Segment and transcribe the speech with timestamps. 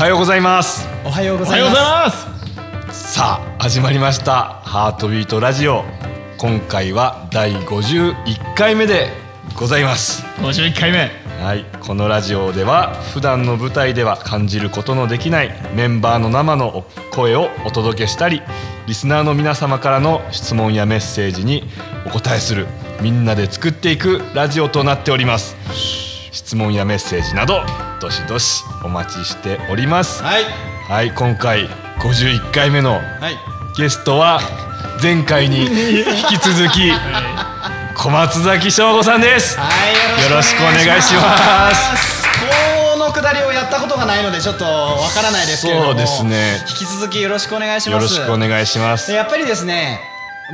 [0.00, 0.88] はようございます。
[1.04, 3.12] おはようございます。
[3.12, 4.54] さあ始まりました。
[4.64, 5.84] ハートビートラジオ。
[6.38, 9.08] 今回は第51回目で
[9.58, 10.24] ございます。
[10.38, 11.10] 51回目。
[11.42, 11.66] はい。
[11.82, 18.40] このラジオでは普段の舞台では感じることのできないメンバーの生の声をお届けしたり
[18.86, 21.64] リスナーの皆様からの質問やメッセージに
[22.06, 22.68] お答えする
[23.02, 27.62] みんなで作っていくラジオとなっております質問やメッセージなど
[28.00, 30.22] どしどしお待ちしております。
[30.22, 30.44] はい。
[30.88, 33.36] はい今回51回目のはい。
[33.76, 34.40] ゲストは
[35.02, 35.68] 前回に引
[36.28, 36.92] き続き
[37.96, 39.58] 小松崎翔吾さんです。
[39.58, 39.68] は
[40.20, 42.26] いよろしくお願いします。
[42.92, 45.86] このくだりをやったことがないのでちょっとわからないですけれども。
[45.88, 46.64] そうですね。
[46.68, 48.14] 引き続きよろしくお願いします。
[48.14, 49.08] よろしくお願いします。
[49.08, 50.00] でやっぱりですね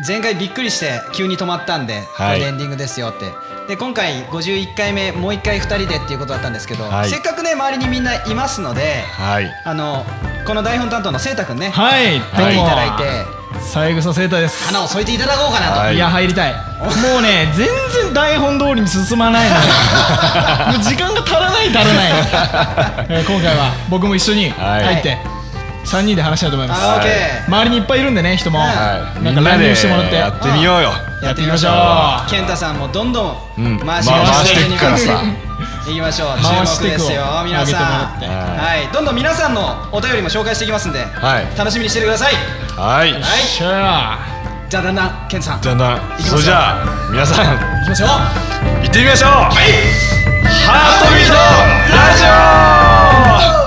[0.06, 3.33] 前回びっくりして急に止まったんで、これでエンディングですよって。
[3.69, 7.08] で今回51回目もう1回2人でっていうことだったんですけど、はい。
[7.08, 9.50] せっかくね周りにみんないますのではい。
[9.64, 10.05] あの
[10.47, 12.19] この台本担当のせいたくんね、はい。
[12.19, 13.36] 入っていただいて。
[13.62, 14.67] 三枝聖太です。
[14.67, 15.97] 花を添えていただこうかなと、はい。
[15.97, 16.52] いや入りたい。
[16.52, 17.67] もうね全
[18.05, 19.62] 然台本通りに進まないのよ。
[20.72, 22.12] も う時間が足らない足らない、
[23.08, 24.84] えー今回は僕も一緒にはい。
[24.84, 25.19] 入って
[25.87, 29.23] 3人で話したいと思います、あオッケー周りにいっぱいいるんでね人も、はい。
[29.23, 30.17] なんか乱入してもらって。
[30.17, 30.92] やってみようよ。
[31.23, 31.70] やってみましょ
[32.27, 32.31] う。
[32.31, 33.77] 健太さんもどんどうん。
[33.77, 34.09] ん回し
[34.55, 35.23] ていいくからさ。
[35.87, 36.29] 行きましょう。
[36.42, 37.81] 回し注目ですよていくを皆さん
[38.19, 38.92] はい。
[38.92, 41.59] どんどん皆さんのお便りも紹介していきますんで、はい。
[41.59, 42.34] 楽しみにしててください。
[42.77, 43.12] はい。
[43.12, 44.19] はいしゃ
[44.69, 44.95] じゃあだん。
[44.95, 47.47] だん健太さんだんだんそれじゃあ皆さん。
[47.47, 48.09] 行きましょう
[48.83, 49.31] 行ってみましょう。
[49.31, 50.17] はい。
[50.67, 51.34] ハートビート
[51.95, 53.66] ラジオ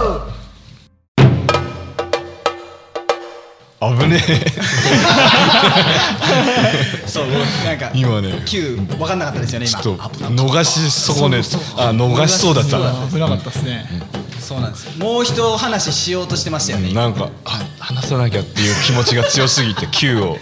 [3.81, 4.19] 危ね
[7.07, 7.27] そう
[7.65, 8.41] なんかえ今ね。
[8.45, 9.79] Q 分かんなかったですよね今。
[9.81, 11.37] ちょっと逃し損ね。
[11.77, 12.77] あ逃しそうだった。
[12.77, 13.85] あ危なかったですね、
[14.41, 14.89] そうなんです。
[14.97, 16.91] もう一話しようとしてましたよね。
[16.93, 20.37] なんかあ話さなきゃっていう気持ちが強すぎて Q を。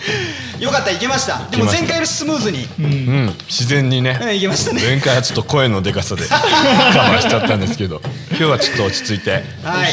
[0.60, 1.40] よかったいけました。
[1.52, 2.68] でも前回よりスムーズに。
[2.80, 3.36] うん。
[3.48, 4.18] 自然にね。
[4.20, 4.82] うんいけましたね。
[4.82, 8.02] 前回はちょっと声のでかさで カバーしちゃったんですけど。
[8.32, 9.44] 今日はちょっと落ち着いて。
[9.64, 9.92] はい。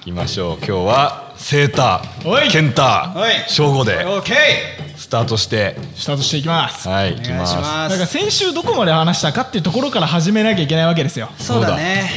[0.00, 0.58] いきましょう。
[0.66, 3.44] 今日はセーターケンタはい。
[3.48, 4.04] 正午で。
[4.96, 5.76] スタートして。
[5.94, 6.88] スタートしていきます。
[6.88, 7.54] はい行きます。
[7.54, 11.30] だから先週どこまで話したかっていうところから始めなきゃいけないわけですよ。
[11.38, 12.10] そうだね。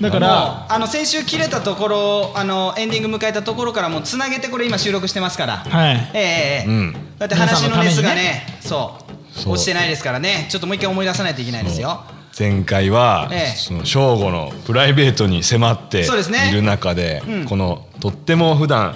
[0.00, 0.10] だ。
[0.10, 5.56] からあの先週切れたところあのエンディング迎えたところからもうつなげてこれ今収録してますから。
[5.58, 6.10] はい。
[6.14, 6.96] ええええうん。
[7.18, 8.98] だって話の熱がねそ
[9.36, 9.38] う。
[9.38, 9.52] そう。
[9.54, 10.46] 落ちてないですからね。
[10.50, 12.02] ちょっともう一回思い出さないといけないですよ。
[12.38, 13.56] 前回は、ええ。
[13.56, 17.44] その正午のプライベートに迫っている中でうん。
[17.44, 18.94] このとっても普段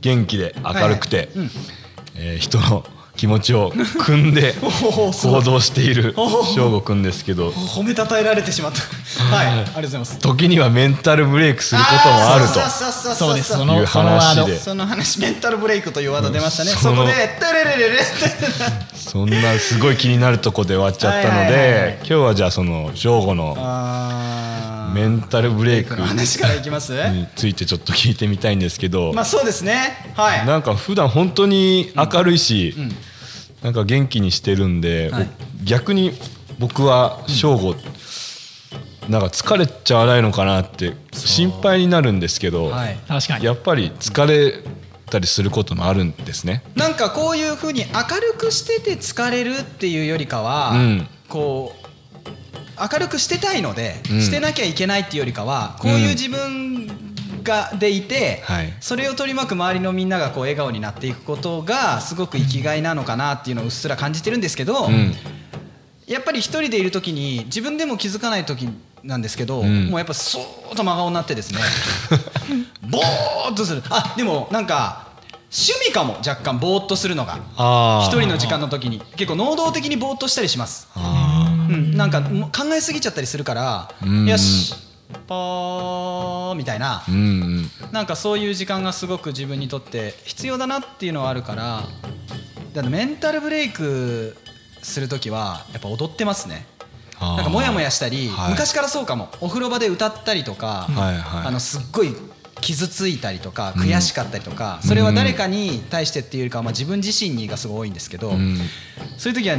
[0.00, 1.26] 元気で明るくて、はい。
[1.26, 1.50] はいうん。
[2.16, 2.84] えー人の
[3.18, 7.50] 気持ちを組んで 行動しているおお正吾くんですけど。
[7.74, 8.80] 褒めたたえられてしまった。
[9.34, 10.18] はいありがとうございます。
[10.20, 12.60] 時にはメンタルブレイクすることもあると。
[12.60, 13.34] ーそうそうそう。
[13.34, 13.52] です。
[13.54, 14.60] そいうの話で。
[14.60, 17.98] その話メンタルブレイクというワード出ましたね、そのそこで「テレレレレ」
[18.94, 21.90] そんなすごい気になるとこで終わっちゃったのはいはいはいはい。
[21.92, 26.92] で今日はじゃあその正吾のあメンタルブレイクの話からいきます？
[27.10, 30.12] についてちょっと聞いてみたいんですけどまあそうですね。
[30.14, 30.46] はい。
[30.46, 32.74] なんか普段本当に明るいし、
[33.62, 35.28] なんか元気にしてるんで、はい。
[35.64, 36.12] 逆に
[36.58, 37.74] 僕は正吾、
[39.08, 42.98] なんか疲れちゃわないのかなって心配になるんですけど、はい。
[43.06, 43.44] 確かに。
[43.44, 44.62] やっぱり疲れ
[45.06, 46.62] たりすることもあるんですね。
[46.74, 51.06] なんかこういうふうに明るくしてて疲れるっていうよりかは、うん。
[51.28, 51.87] こう
[52.80, 54.20] 明るくしてたいので、うん。
[54.20, 56.86] してなきゃいけないっていうよりかはこういう自分
[57.42, 58.72] がでいて、はい。
[58.80, 65.14] それを取り巻く周りのみんながこう笑顔になっていくことがすごく生きがいなのかなっていうのをうっすら感じてるんですけど、うん。
[66.06, 68.68] やっぱり一人でいる時に自分でも気づかない時
[69.02, 69.86] なんですけど、ん。
[69.86, 71.60] もうやっぱそーっと真顔になってですね
[72.82, 73.82] ぼーっとする。
[73.90, 75.08] あでもなんか
[75.50, 77.38] 趣味かも若干ぼーっとするのが。
[78.04, 79.00] 一人の時間の時に。
[79.16, 81.27] 結構能動的にぼーっとしたりします、あ
[81.68, 84.26] うん、なんか考えすぎちゃったりするからうん。
[84.26, 84.74] よし
[85.26, 87.00] ポーみたいな。
[87.00, 87.92] ーうんうん。
[87.92, 91.82] なんかそういう時間がすごく自分にとって必要だなっていうのはあるから
[92.74, 94.36] だからメンタルブレイク
[94.82, 96.66] する時はやっぱ踊ってますね。
[97.20, 98.50] なんかモヤモヤしたり、はい。
[98.50, 99.28] 昔からそうかも。
[99.40, 101.46] お風呂場で歌ったりとか、はいはい。
[101.46, 102.14] あのすっごい
[102.60, 108.56] 傷ついたりとか悔しかったりとか、それは誰かに対してっていうよりかは、まあ、自分自身にがすごい多いんですけど、うん。
[109.16, 109.56] そういう時は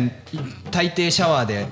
[0.71, 1.67] 大抵シャワーで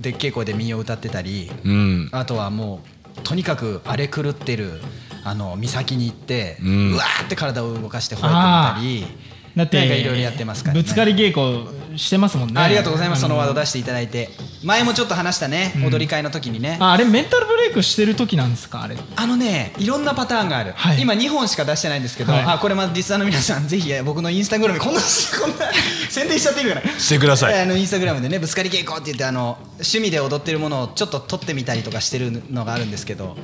[0.00, 2.08] でっけえ声で民謡歌ってたり、うん。
[2.12, 2.80] あとはも
[3.16, 4.80] うとにかく荒れ狂ってる
[5.24, 9.16] あの岬に行って、ううんわーって体を動かして吠えてみたり
[9.56, 12.60] だっていろいろやってますから、ね、ぶつかり稽古してますもんね。
[12.60, 13.22] ありがとうございます。
[13.22, 14.30] そのワードだ出していただいて
[14.62, 15.84] 前もちょっと話したね、うん。
[15.86, 16.78] 踊り会の時にね。
[16.80, 18.96] ああれメンタルブレイクしてる時なんですかあれ。
[19.16, 21.00] あのねいろんなパターンがある、はい。
[21.00, 22.42] 今2本しか出してないんですけど、はい。
[22.44, 25.00] あこれまリスナーの皆さんぜひ僕のインスタグラムこんな
[25.40, 25.66] こんな
[26.08, 27.60] 宣伝しちゃっていいかなしてください。
[27.60, 33.36] あのインスタグラムでねぶつかり稽古って言ってあの趣味で踊ってるものをちょっと撮ってみたりとかしてるのがあるんですけど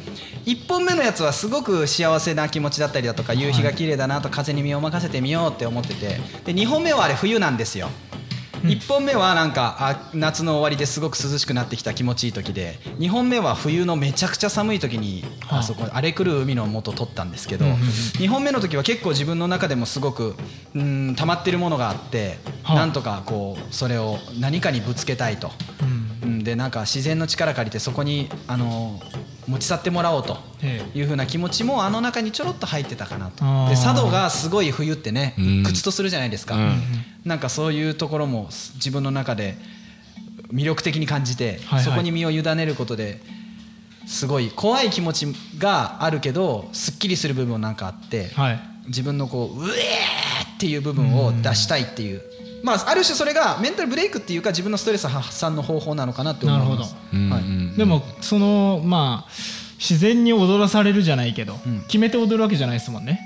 [0.47, 7.89] 1本目のやつはすごく幸せな気持ちだったりだとか夕日が綺麗だなと風に身を任せてみようって思っててで2本目はあれ冬なんですよ
[8.63, 17.87] 1本目はなんかあ夏の終わりですごく涼しくなってきた気持ちいい時で2本目は冬のめちゃくちゃ寒い時にはああそこ荒れ狂う海の元撮ったんですけどうんうんうん。
[17.87, 20.35] 2本目の時は結構自分の中でもすごく
[20.75, 25.51] うん溜まってるものがあってはあなんとかこうそれを何かにぶつけたいと。
[26.43, 29.01] でなんか自然の力借りてそこにあの
[29.49, 33.45] 持ち去ってもらおうとえいうふうな気持ちもあの中にちょろっと入ってたかなと。
[33.69, 35.63] で佐渡がすごい冬ってねうん。
[35.65, 36.83] 苦痛とするじゃないですか、うん
[37.25, 38.47] なんかそういうところも
[38.77, 39.57] 自分の中で
[40.51, 41.85] 魅力的に感じて、はいはい。
[41.85, 43.21] そこに身を委ねることで
[44.07, 45.27] すごい怖い気持ち
[45.59, 48.61] があるけどすっきりする部分もなんかあって、はい。
[48.87, 52.23] 自分のこううえーっていう部分を出したいっていう、
[52.63, 56.95] まあある種それがメンタルブレイクっていうか自分のストレス発散の方法なのかなって思います。
[56.95, 57.77] なるうんはいうん。
[57.77, 59.31] でもそのまあ
[59.79, 61.81] 自然に踊らされるじゃないけど、うん。
[61.83, 63.21] 決めて踊るわけじゃないですもんね。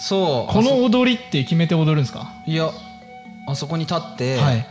[0.00, 0.52] そう。
[0.52, 2.32] この踊りって決めて踊るんですか？
[2.46, 2.70] いや
[3.48, 4.66] あそこに立って、はい。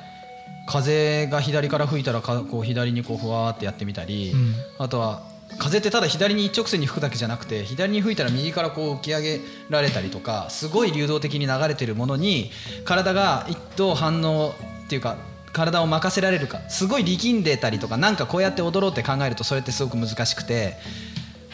[0.68, 4.56] 風が左から吹いたらかこう左にこうふわーってやってみたり、うん。
[4.80, 5.24] あとは
[5.58, 12.52] 風ってただ左に一直線に吹くだけじゃなくて左に吹いたら右からこう浮き上げられたりとかすごい流動的に流れてるものに
[12.84, 14.54] 体が一度反応
[14.86, 15.18] っていうか
[15.54, 20.76] 体を任せられるかすごい力んでたりとかなんかこうやって踊ろうって考えるとそれってすごく難しくて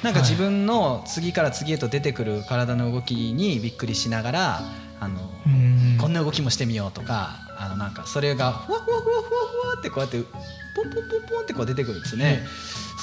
[0.03, 4.61] なんか自分の次から次へと出てくる体の動きにびっくりしながら
[4.99, 10.21] あのうんこんな動きもしてみようとかあのなんかそれがふわふわふわふわふわってこうやって
[10.75, 12.43] ポンポンポンポンってこう出てくるんですね。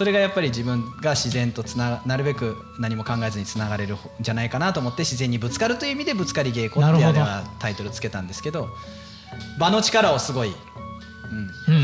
[0.00, 8.70] それがやっぱり自分が自然とつななるべく何も考えずにつながれるんじゃないかなと思って自然にぶつかるという意味でぶつかり稽古ってあれはタイトルつけたんですけど
[9.58, 10.54] 場の力をすごい、
[11.68, 11.74] うん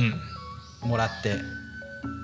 [0.82, 1.42] うん、もらって。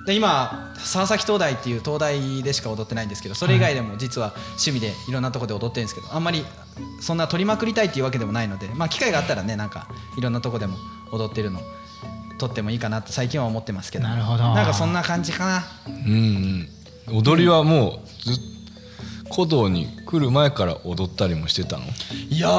[0.07, 6.43] で今沢崎東大っていう東大でしか踊ってないんですけどそれ以外でも実は趣味でいろんなとこで踊ってるんですけどあんまり
[7.01, 9.87] そんな取りまくりたいっていうわけでもないので、まあ、機会があったらねなんか
[10.17, 10.77] いろんなとこでも
[11.11, 11.59] 踊ってるの
[12.47, 14.03] 撮ってもいいかなと最近は思ってますけど。
[14.03, 14.43] なるほど。
[14.53, 15.63] なんかそんな感じかな。
[15.87, 16.67] うん
[17.09, 17.17] うん。
[17.17, 18.43] 踊りはもうずっ
[19.33, 21.85] 古道に来る前から踊ったりもしてたの？
[22.29, 22.49] いや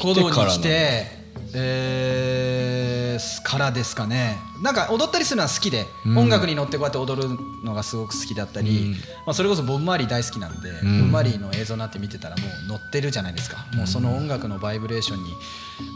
[0.00, 1.06] 古道にからの来て
[1.54, 4.38] えーからですかね。
[4.62, 6.18] なんか踊ったりするのは好きで、うん。
[6.18, 7.28] 音楽に乗ってこうやって踊る
[7.64, 8.92] のがすごく好きだったり、うん。
[8.92, 8.98] ま
[9.28, 11.00] あ、それこそボブ・マーリー大好きなんで、ん。
[11.00, 15.34] ボブ・マーリーの映像なんて見てたらもう乗ってるじゃないですか、もうその音楽のバイブレーションに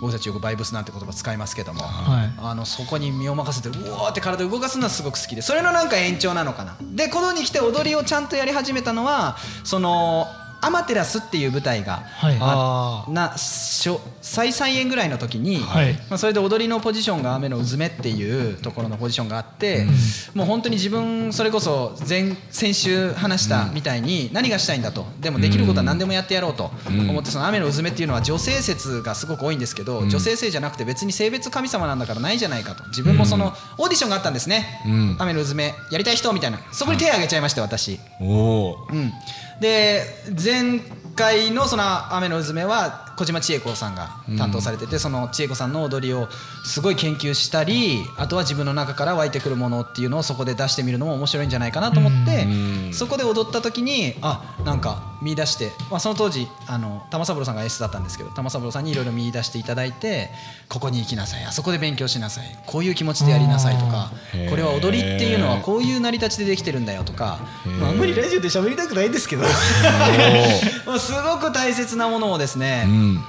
[0.00, 2.32] 僕たちよくバイブスなんて言葉使いますけども、はい。
[2.38, 6.76] あのそこに身を任せてうわーって体を動かすのはすごく好きでそれのなんか延長なのかな。
[6.82, 10.26] でこのに来て踊りをちゃんとやり始めたのはその
[10.64, 12.37] アマテラスっていう舞台がはい。
[12.40, 15.93] あな初再3円ぐらいの時に、はい。
[16.08, 19.87] まあ、それで踊りのポジションが雨のうずめっていうところのポジションがあって、
[20.34, 25.06] もう本当に自分それこそ前先週話したみたいに何がしたいんだと。
[25.20, 32.84] でもできることは何でもやってやろうと思ってその雨のうずめっていうのは女性説がすごく多いんですけど、女性性じゃなくて別に性別神様なんだからないじゃないかと。
[32.88, 35.17] 自分もそのオーディションがあったんですね、うん。
[35.19, 36.58] 雨のうずめやりたい人みたいな。
[36.72, 38.00] そこに手を挙げちゃいました私。
[38.20, 39.12] おおうん、
[39.61, 40.03] で
[40.43, 40.81] 前
[41.15, 46.29] 回のその雨のうずめは小島千恵子さんが担当されてて、その千恵子さんの踊りを
[46.65, 52.93] すごい研究したりあとは自分の中から湧いてくるものっていうのをそこで出してみるのも面白いんじゃないかなと思って、うん。
[52.93, 60.28] そこで踊った時にあなんか見出して、まあ、その当時あの玉三郎さんが S だったんですけど玉三郎さんにいろいろ見出していただいて
[60.69, 64.12] ここに行きなさいあそこで勉強しなさいこういう気持ちでやりなさいとか
[64.50, 67.40] これは踊りっていうのはこういう成り立ちでできてるんだよとか、
[67.81, 69.43] まあ、あんまりラジオで喋りたくないんですけど
[70.86, 73.24] まあすごく大切なものをですね、うん。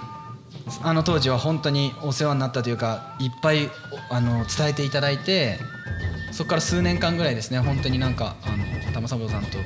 [0.81, 3.69] あの当時は本当にお世話になったというかいっぱい
[4.09, 5.59] あの伝えていただいて
[6.31, 9.57] そこから数年間ぐらいですね本当になんかあの玉三郎さんと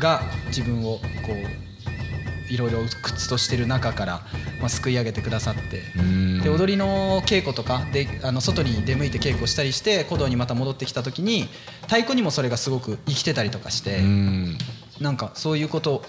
[0.00, 4.20] が自分をこういろいろ鬱屈としてる中から、
[4.58, 5.82] まあ、救い上げてくださって。
[5.96, 6.40] うん。
[6.42, 11.48] で踊りの稽古とかであの外に出向いて稽古したりして古道にまた戻ってきた時に
[11.82, 14.58] 太鼓にもそれがすごく生きてたりとかして、うん。
[15.00, 16.02] なんかそういうこと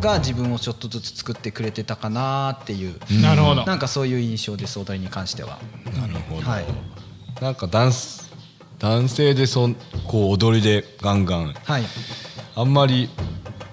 [0.00, 3.64] が自分をちょっとずつ作ってくれてたかなっていう、なるほど。
[3.64, 5.58] なんかそういう印象です踊りに関しては。
[5.98, 6.64] なるほど、はい。
[7.40, 7.90] なんか男
[8.78, 9.74] 男性でそん
[10.06, 11.54] こう踊りでガンガン。
[11.54, 11.84] はい、
[12.54, 13.08] あんまり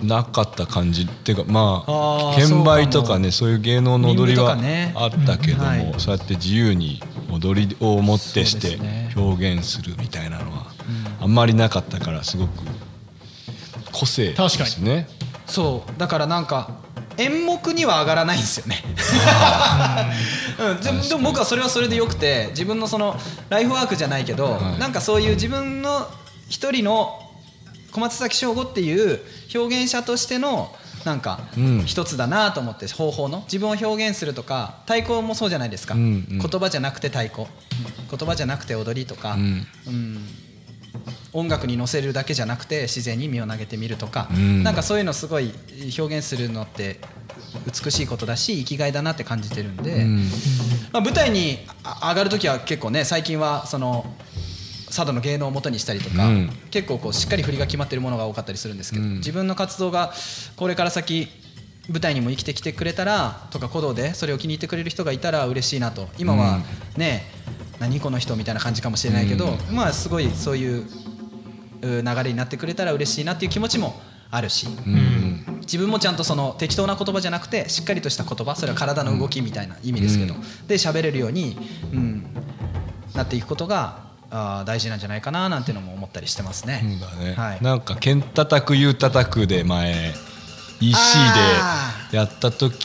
[0.03, 4.57] なかった感じっていうかまあ券売とかねそういう芸能の踊りは
[4.95, 8.79] あったけども、そうやって自由に踊りをもってして
[9.15, 10.67] 表現するみたいなのは
[11.21, 12.51] あんまりなかったからすごく
[13.91, 15.07] 個性ですね。
[15.45, 15.99] そう。
[15.99, 16.71] だからなんか
[17.17, 18.83] 演目には上がらないんですよね、
[20.59, 23.19] うん、でもでも僕はそれはそれでよくて自分のその
[23.49, 24.79] ライフワークじゃないけど、はい。
[24.79, 26.07] なんかそういう自分の
[26.49, 27.19] 一人の
[27.93, 29.21] 小松崎翔吾っていう
[29.55, 31.83] 表現者としてのなんかうん。
[31.85, 36.39] 一つだなと思って方法の自分を表現するとか太鼓もそうじゃないですか、うんうん。
[36.39, 37.45] 言葉じゃなくて太鼓。
[38.09, 39.67] 言葉じゃなくて踊りとか、うん。
[39.87, 40.27] うん。
[41.33, 44.63] 音楽に乗せるだけじゃなくて自然に身を投げてみるとか、うん。
[44.63, 45.51] なんかそういうのすごい
[45.97, 46.99] 表現するのって
[47.65, 50.17] 美しいことだし生きがいだなって感じてるんで、うん。
[50.93, 54.05] まあ、舞台にあ上がる時は結構ね最近はその
[54.93, 56.49] 佐渡の芸能をもとにしたりとか、うん。
[56.69, 59.15] 結構こうしっかり振りが決まってるものが多かったりするんですけど、うん。
[59.15, 60.13] 自分の活動が
[60.55, 61.27] これから先
[61.89, 66.07] 舞台にも生きてきてくれたらとか鼓動でそれを気に入ってくれる人がいたら嬉しいなと。
[66.19, 66.59] 今は
[66.95, 67.23] ね、
[67.79, 70.85] 何この人みたいな感じかもしれないけど、まあすごいそういう
[71.81, 75.59] う流れになってくれたら嬉しいなっていう気持ちもあるし、うん。
[75.61, 80.67] 自分もちゃんとその適当な言葉じゃなくてしっかりとした言葉それは体の動きみたいな意味ですけど、うん。
[80.67, 81.57] で喋れるように、
[81.91, 82.25] うん、
[83.15, 84.02] なっていくことが
[84.35, 86.83] あー大事なんじゃないかななんていうのも思ったりしてますね。
[86.99, 87.63] そうだね、はい。
[87.63, 90.13] なんか「剣叩くゆ叩く」で前
[90.81, 92.75] EC あでやった時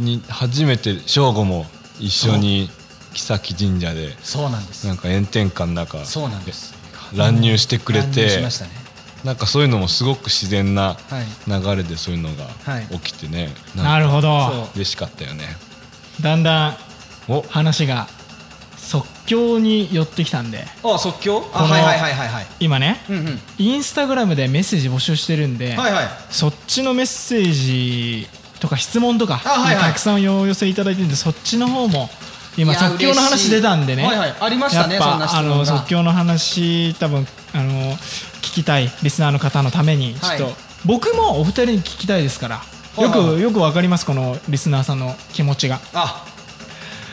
[0.00, 1.66] に初めて省吾も
[2.00, 2.70] 一緒に
[3.12, 4.86] 木神社でそうなんです。
[4.86, 6.74] なんか炎天下の中そうなんです。
[7.14, 8.70] 乱入してくれ乱入てしましたね。
[9.24, 11.50] なんかそういうのもすごく自然なはい。
[11.50, 12.86] 流れでそういうのがはい。
[12.98, 14.68] 起きてね、なるほど。
[14.74, 15.44] 嬉しかったよね。
[16.20, 16.76] だんだん
[17.28, 17.44] お。
[17.48, 18.08] 話が
[18.88, 20.64] 即興に寄ってきたんで。
[20.82, 21.50] あ即興？
[21.52, 22.46] あはいはいはいはいはい。
[22.58, 23.04] 今ね。
[23.10, 23.40] うんうん。
[23.58, 26.08] インスタグラムでメッセージ募集してるんで、はいはい。
[26.30, 28.28] そっちのメッセージ
[28.60, 29.84] とか質問とか、あはいはい。
[29.84, 32.08] たくさんお寄せいただいてるんでそっちの方も
[32.56, 34.04] 今即興の話出たんでね。
[34.04, 34.34] はいはい。
[34.40, 37.92] ありましたねあの即興の話多分あの
[38.40, 40.54] 聞きたいリスナーの方のためにちょっと、はい
[40.86, 42.62] 僕もお二人に聞きたいですから
[43.02, 45.80] よくよくわかりますこのリスナーさんの気持ちが。
[45.92, 46.24] あ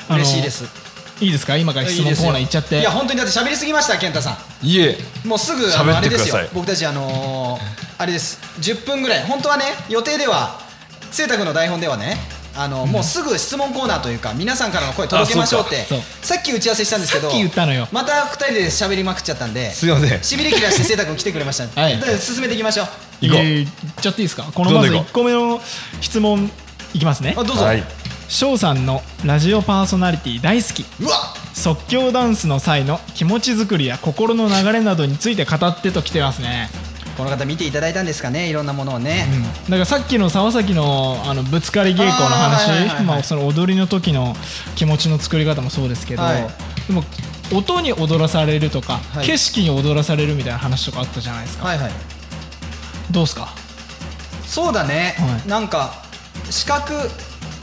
[0.07, 0.84] 嬉しいです
[1.21, 1.55] いいですか？
[1.57, 2.79] 今から質問コーナー行っちゃって。
[2.79, 4.65] いや本当にだって喋りすぎました健太さん。
[4.65, 4.97] いえ。
[5.23, 6.43] もうすぐあ喋っのあれですてください。
[6.45, 6.49] よ。
[6.53, 7.61] 僕たちあのー
[7.97, 8.39] あれです。
[8.59, 9.23] 10分ぐらい。
[9.23, 10.59] 本当はね予定では
[11.11, 12.17] 清太君の台本ではね
[12.57, 15.85] あのもうすぐ質問コーナーというか皆さんからの声届けましょうって
[16.21, 17.87] さっき打ち合わせしたんですけどさっき言ったのよ。
[17.93, 20.21] また2人で喋りまくっちゃったんですいません。
[20.23, 21.97] しびれ切らして清太君来てくれましたんではい。
[21.99, 22.87] で進めていきましょう。
[23.21, 23.41] 行こう。
[23.41, 24.43] えー行っちゃっていいですか？
[24.53, 25.09] このまずどんどん行こう。
[25.11, 25.61] 1個目の
[26.01, 26.51] 質問
[26.93, 27.35] いきますね。
[27.37, 27.83] あどうぞ、はい
[28.35, 30.85] 翔さんのラジオパーソナリティ大好き。
[31.01, 31.33] うわ。
[31.53, 36.67] 即興ダンスの際の気持ち作りや心の流れなどについて語ってと来てますね、
[37.15, 39.25] この方見ていただいたんですかねいろんなものをね、
[39.69, 44.35] だからさっきの沢崎のあのぶつかり稽古の話まあその踊りの時の
[44.75, 46.47] 気持ちの作り方もそうですけど、はい。
[46.87, 47.05] でも
[47.53, 49.25] 音に踊らされるとか、はい。
[49.25, 51.91] 景色に踊らされるみたいな話とかあったじゃないですか、はいはい。
[53.11, 53.47] どうですか？
[54.45, 55.47] そうだね、はい。
[55.47, 56.03] なんか
[56.49, 56.91] 視覚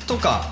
[0.07, 0.47] とか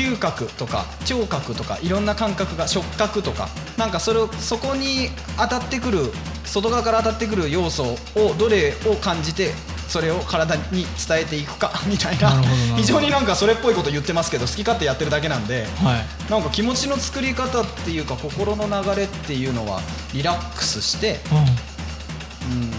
[0.00, 5.98] 嗅覚とか聴覚とかいろんな感覚が触覚とかなんかそれをそこに当たってくる
[6.44, 7.84] 外側から当たってくる要素
[8.16, 9.52] をどれを感じて
[9.88, 12.40] それを体に伝えていくか みたいな
[12.76, 16.30] 非常になんかそれっぽいこと言ってますけど好き勝手やってるだけなんではい。
[16.30, 19.80] なんか気持ちの作り方っていうか心の流れっていうのは
[20.14, 21.38] リラックスしてうん。
[21.38, 22.72] うん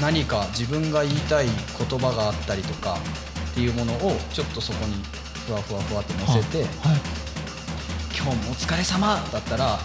[0.00, 2.98] 何か自分が言いたい言葉があったりとか
[3.50, 4.94] っていうものをちょっとそこに
[5.48, 6.68] ふわふわふわって乗せてはい
[8.16, 9.78] 「今日もお疲れ様だったら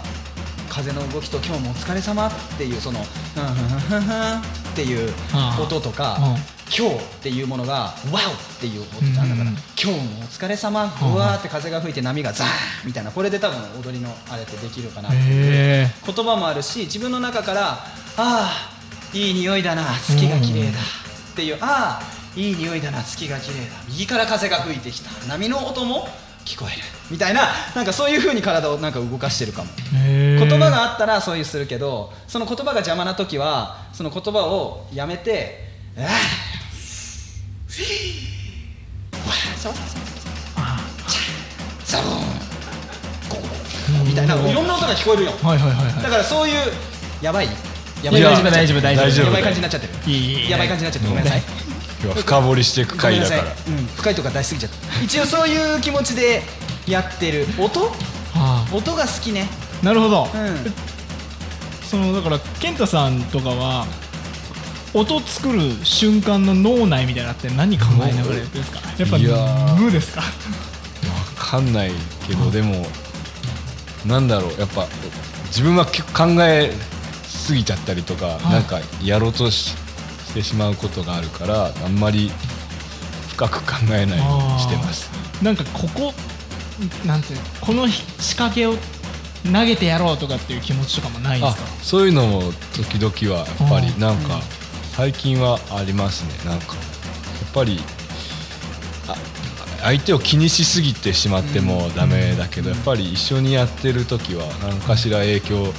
[0.70, 3.06] 風の動きと「今日もお疲れ様っていうその
[3.36, 4.42] 「ふんふんふんふん」っ
[4.76, 5.14] ていう
[5.62, 6.26] 音とかうん
[6.76, 9.50] 「今日」っていうものが「ワオ!」っていう音うんなんだから
[9.82, 12.50] 「今日もお疲れ様うわーって風が吹いて波がザーン
[12.86, 17.86] みたいなこれで多分踊りのあれってできるかなっていうへ言葉もあるし自分の中から
[18.18, 18.70] 「ああ
[19.14, 25.10] いい匂いだな月が綺麗だ」っていう「ああいい匂いだな月が綺麗だ」右から風が吹いてきた。
[25.28, 26.08] 波の音も
[26.46, 26.82] 聞こえる。
[27.10, 29.70] みたいななんかそういう風に体をなんか動かしてるかも。
[30.06, 36.08] え言葉があったらそういうするけどその言葉が邪魔な時はその言葉をやめて「ああ
[39.58, 40.04] そうそうそう。
[41.86, 45.32] そうザボーンみたいないろんな音が聞こえるよ。
[45.44, 46.04] はいはいはいはい。
[46.04, 46.56] だからそういう
[47.22, 47.48] やばい。
[48.04, 49.26] やいや大丈夫大丈夫大丈夫大丈夫。
[49.26, 50.50] やばい感じになっちゃってる。
[50.50, 51.63] やばい感じになっちゃってごめんなさい
[52.04, 53.42] 今日は深掘りしていく回だから。
[53.44, 55.02] うん、深いとこ出しすぎちゃった。
[55.04, 56.42] 一応そういう気持ちで
[56.86, 57.46] やってる。
[57.58, 57.92] 音？
[58.36, 59.48] あ音が好きね。
[59.82, 60.74] あなるほど、うん。
[61.84, 63.86] そのだから健太さんとかは
[64.94, 68.80] 音作る瞬間の脳内みたいなのって何考えながらやってるんですか？
[68.98, 69.76] やっぱいやー。
[69.76, 70.22] 無ですか？
[70.22, 70.28] わ
[71.38, 71.92] かんない
[72.28, 72.86] けどでも
[74.06, 74.60] なんだろう。
[74.60, 74.88] やっぱ
[75.46, 75.92] 自分は考
[76.44, 76.72] え
[77.24, 78.44] すぎちゃったりとか、い。
[78.50, 79.76] なんかやろうとし
[80.34, 82.32] してしまうことがあるからあんまり
[83.30, 85.12] 深く考えないようにしてます。
[85.44, 86.12] なんかここ
[87.06, 88.76] なんていうのこの仕掛けを
[89.46, 91.68] 投げてやろうとかっていう気持ちとかもないであすか？
[91.84, 94.42] そういうのも時々はやっぱりうんなんか
[94.94, 96.50] 最近はありますね。
[96.50, 97.80] なんかやっぱり
[99.08, 99.16] あ
[99.84, 105.72] 相手を気にしすぎてしまってもダメだけどやっぱり一緒にやってる時は何かしら影響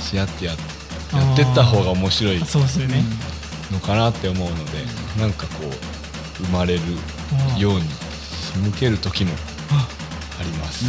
[0.00, 2.42] し合ってややってった方が面白い。
[2.42, 3.04] あそうですよね、
[3.72, 4.84] のかなって思うので
[5.18, 6.80] なんかこう生まれる
[7.58, 9.32] ように仕向ける時も
[9.70, 9.88] あ
[10.40, 10.84] あります。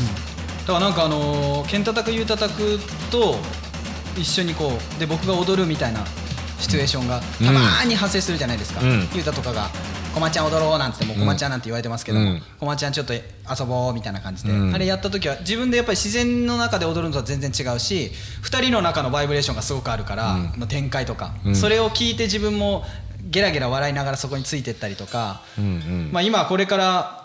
[0.68, 2.80] だからなんかあのーケンタタクユータタク
[3.12, 3.36] と
[4.18, 6.06] 一緒にこうで僕が踊るみたいな
[6.60, 7.48] シチュエーションがうん。
[7.48, 8.90] たまーに発生するじゃないですか、うん。
[8.90, 9.70] ユータとかが
[10.14, 13.22] 「こまちゃん踊ろう」なんつってもうこまちゃんなんて言われてますけどもうん「こまちゃんちょっと遊
[13.66, 14.76] ぼう」みたいな感じで、うん。
[14.76, 18.12] あれやった時は自分でやっぱり自然の中で踊るのとは全然違うし
[18.44, 20.60] 2人の中のバイブレーションがすごくあるから、うん。
[20.60, 21.56] の展開とか、うん。
[21.56, 22.86] それを聞いて自分も
[23.30, 25.42] ゲラゲラ笑いながらそこについてったりとか、
[26.12, 27.24] まあ、今これから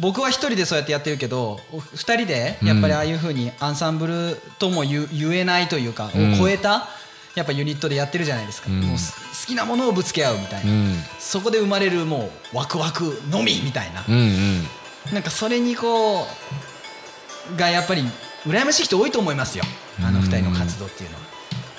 [0.00, 6.34] 僕は一人でそうやってやってるけどお二人でやっぱりああいうふうにアンサンブルとも言えないというか、うん。
[6.34, 6.88] を超えた
[7.36, 8.80] やっぱユニットでやってるじゃないですか、うん。
[8.80, 9.14] もうす
[9.46, 10.94] 好きなものをぶつけ合うみたいな、うん。
[11.18, 14.66] そこで生まれるもうワクワクのみみたいな、うんうん。
[15.12, 18.02] なんかそれにこうがやっぱり
[18.44, 19.64] 羨ましい人多いと思いますよ。
[20.02, 21.22] あの二人の活動っていうのは。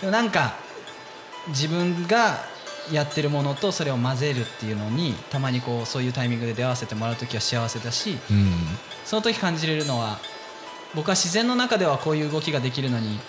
[0.01, 0.55] でもなんか
[1.49, 2.37] 自分が
[2.91, 8.53] やってるものとそれを混ぜるっていうのにたまにこうそういうタイミングで出会わせてもらう時は幸せだしうん。
[9.05, 10.19] その時感じれるのは
[10.93, 13.19] 僕は自然の中ではこういう動きができるのに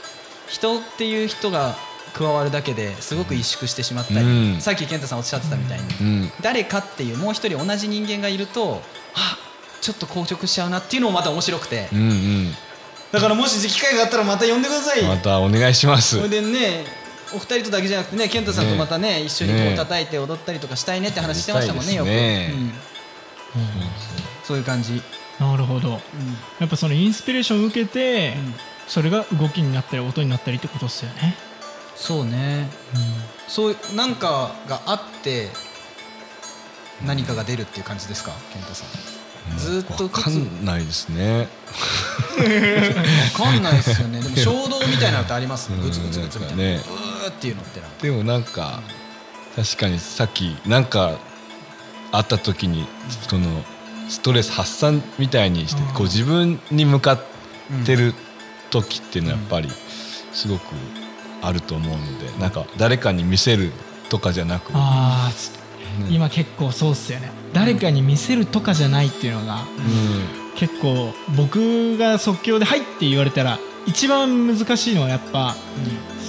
[0.49, 1.75] 人っていう人が
[2.19, 4.61] 加わるだけですごく萎縮してしまったり、うん。
[4.61, 6.33] さっき健太さんおっしゃってたみたいに、うん。
[6.43, 8.83] 誰かっていうもう一人同じ人間がいると
[9.15, 9.39] あ
[9.81, 12.55] ちょっと硬直しちゃうなっていうのもまた面白くて、うんうん。
[13.13, 15.03] だからもし機会があったらまた呼んでください。
[15.05, 16.17] またお願いします。
[16.17, 16.85] それでね
[17.35, 22.73] お二人とだけじゃなくてね健太さんとまたね一緒にこうね叩いて踊ったりとかしたいねって話してましたもんねよく、うん。
[24.45, 25.03] そういう感じ、
[25.39, 25.89] なるほど。
[25.89, 25.97] うん。
[26.59, 28.55] やっぱそのインスピレーションを受けて、うん。
[28.89, 31.37] それが動きになったり音になったりってことですよね、
[32.01, 32.69] そうね。
[33.49, 35.49] そうなんかがあって
[37.05, 38.33] 何かが出るっていう感じですか？
[38.53, 38.89] 健太さん。
[39.59, 41.49] ずーっとわかんないですね。
[43.41, 44.21] わかんないですよね。
[44.21, 45.71] でも 衝動みたいなのってあります？
[45.73, 45.83] うん。
[45.83, 46.75] グツグツグツみたいな、ね。
[46.77, 48.83] うーっていうのってでもなんか
[49.57, 51.19] 確かにさっきなんか
[52.13, 52.87] あった時に
[53.29, 53.65] その
[54.09, 57.23] ストレス発散みたいにしてこう自分に向かっ
[57.85, 58.15] てる
[58.71, 59.71] 時っていうのはやっぱり
[60.33, 60.63] すごく
[61.43, 63.73] あると思うのでなんか誰かに見せる
[64.09, 65.31] とかじゃなくあ
[66.01, 67.31] うん今結構そうっすよね。
[67.53, 69.67] 誰かに見せるとかじゃないっていうのがう
[70.57, 75.57] 結構僕が即興で「はい」って言われたら一番難しいのはやっぱ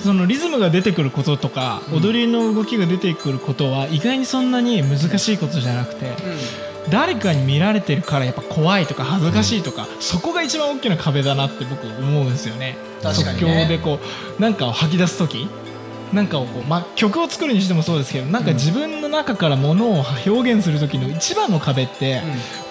[0.04, 6.14] そのリズムが出てくることとか、踊りの動きが出てくることは意外にそんなに難しいことじゃなくて、
[6.90, 12.60] 誰かに見られてるからやっぱ怖いとか恥ずかしいとか、そこが一番大きな壁だなって僕思うんですよね。
[12.60, 12.78] ね。
[13.14, 14.00] 即興でこ
[14.38, 15.48] うなんかを吐き出す時
[16.14, 22.22] なんかをこう、まあ、曲を作るにしてもそうですけどなんか自分の中からものを表現する時の一番の壁って、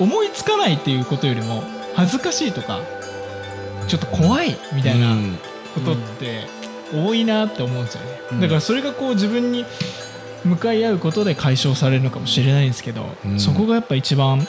[0.00, 1.62] 思いつかないっていうことよりも
[1.94, 2.80] 恥ずかしいとか
[3.86, 5.38] ちょっと怖いみたいなうん
[5.74, 6.46] ことって
[6.92, 8.40] 多いなって思うんですよね、うん。
[8.40, 9.64] だからそれがこう自分に
[10.44, 13.40] 向かい合うことで解消されるのかもしれないんですけど、うん。
[13.40, 14.46] そこがやっぱ一番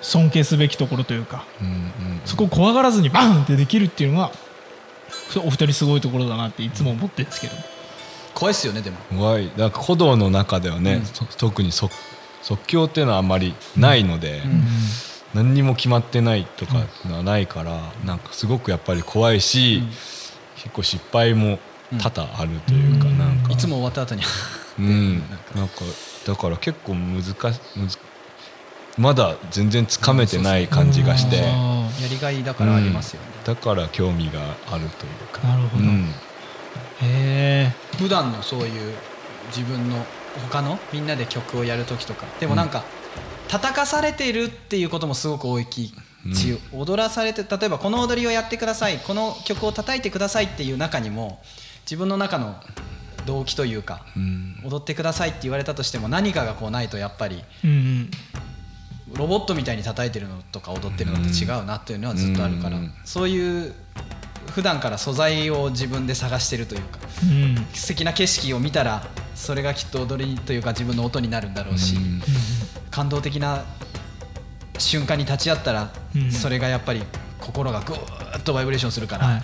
[0.00, 1.84] 尊敬すべきところというかうんうん
[2.26, 4.32] そこを怖がらずにバンってできるっていうのが
[5.36, 7.54] お二人すごいところだなっていつも思ってるんですけど、
[8.34, 8.96] 怖いっすよねでも。
[9.16, 9.50] 怖い。
[9.56, 11.06] なんか古道の中ではね、うん。
[11.06, 11.92] そ特に即
[12.42, 14.62] 即興っていうのはあんまりないので、うん。
[15.34, 19.82] 何にも決まってないとかっていうのはないから、なんかすごくやっぱり怖いし、
[20.56, 21.58] 結構失敗も
[21.98, 23.18] 多々あるというか、うん。
[23.18, 23.52] なんか。
[23.52, 24.22] いつも終わった後に
[24.78, 25.18] うん。
[25.54, 25.84] なんか。
[26.26, 27.34] だから結構難し
[28.96, 35.46] まだ全然つかめてない感じがして、あやりがいだからありますよね、だから興味があるというか。
[35.46, 35.82] なるほど。
[35.82, 35.90] うん。
[35.90, 36.12] ーへ
[37.02, 37.72] え。
[37.98, 38.94] 普段のそういう
[39.48, 40.04] 自分の
[40.48, 42.26] 他のみんなで曲をやる時とか。
[42.38, 42.84] でもなんか、
[43.48, 45.92] 叩かされてるっていうこともすごく大き
[46.26, 48.98] いし、踊らされて例えばこの踊りをやってください。
[48.98, 51.40] この曲を叩いてくださいっていう中にも
[51.84, 52.56] 自分の中の
[53.26, 54.60] 動機というか、うん。
[54.64, 58.10] 踊ってくださいって言われたとしても何かがこうないとやっぱりうんうん。
[59.14, 63.72] ロボットみたいに叩いてるのとか踊ってるのって違うなっていうのはずっとあるから、うんそういう
[64.50, 67.66] 普段から素材を自分で探してるというかうん。
[67.72, 72.22] 素敵な景色を見たらそれがきっと踊りというか自分の音になるんだろうし、うん
[72.90, 73.64] 感動的な
[74.78, 76.30] 瞬間に立ち会ったら、うん。
[76.30, 77.02] それがやっぱり
[77.40, 79.42] 心がぐーっとバイブレーションするから、はい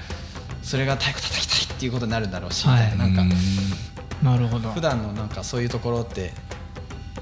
[0.62, 3.36] それが太鼓叩きたいっていうことになるんだろうしみたいな,、なんか
[4.22, 4.70] なるほど。
[4.72, 6.32] 普段のなんかそういうところって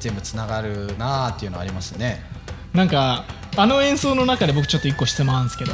[0.01, 2.23] 全部つながるなあっていうのはありますね。
[2.75, 3.25] なんか
[3.57, 5.73] あの演奏の中で僕ちょっと一個質問あるんですけど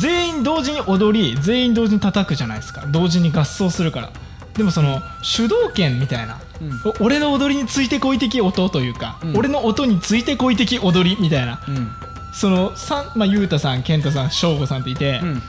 [0.00, 2.86] 全員同時に踊り全員同時に叩くじゃないですか。
[2.88, 4.10] 同時に合奏するから。
[4.56, 6.80] でもその主導権みたいな、うん。
[7.00, 9.36] お俺の踊りについてこい的音というか、うん。
[9.36, 11.90] 俺の音についてこい的踊りみたいな、うん。
[12.32, 15.42] そのさんまあゆうたさん健太さん翔吾さんっていて、うん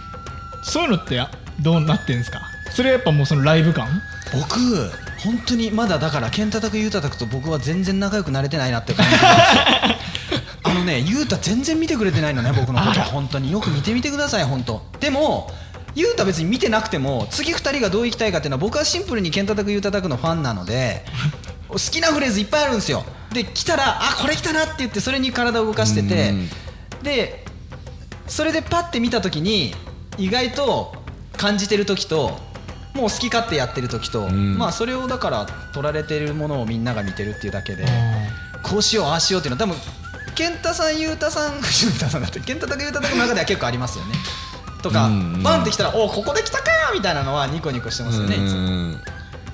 [0.65, 1.29] そういうのってあ
[1.61, 2.41] どうなってんですか？
[2.71, 3.87] それはやっぱもうそのライブ感？
[4.33, 4.57] 僕
[5.19, 9.43] 本当にまだだから健太くゆうたたくと僕は全然仲良くなれてないなって感じなんで
[9.99, 10.41] すよ。
[10.63, 14.83] あのねゆうた全然見てくれてないのね僕のこと本当によく見てみてください本当。
[14.99, 15.53] でも
[15.93, 21.05] ゆうた別に見てなくても次2人がどう行きたいかっていうのは僕はシンプルに健太くゆうたたくのファンなので
[21.69, 23.05] 好きなフレーズいっぱいあるんですよ。
[23.31, 26.29] で来たらあこれ来たなって言ってそれに体を動かしてて。
[26.29, 26.49] うん。
[27.03, 27.45] で
[28.27, 29.75] それでパッて見た時に
[30.17, 30.93] 意外と
[31.37, 32.39] 感じてる時と
[32.93, 34.57] もう好き勝手やってる時と、ん。
[34.57, 37.85] まあそれをだから取られてるものをみんなが見てるっていうだけで
[38.63, 39.81] こうしようああしようっていうのは多分
[40.35, 44.15] 健太さん裕太さん裕太さんだって健太と裕太の中では結構ありますよね。
[44.81, 48.59] とか、うんバンってきたらおここで来たかみたいなのはニコニコしてますよねいつも。
[48.59, 49.01] うん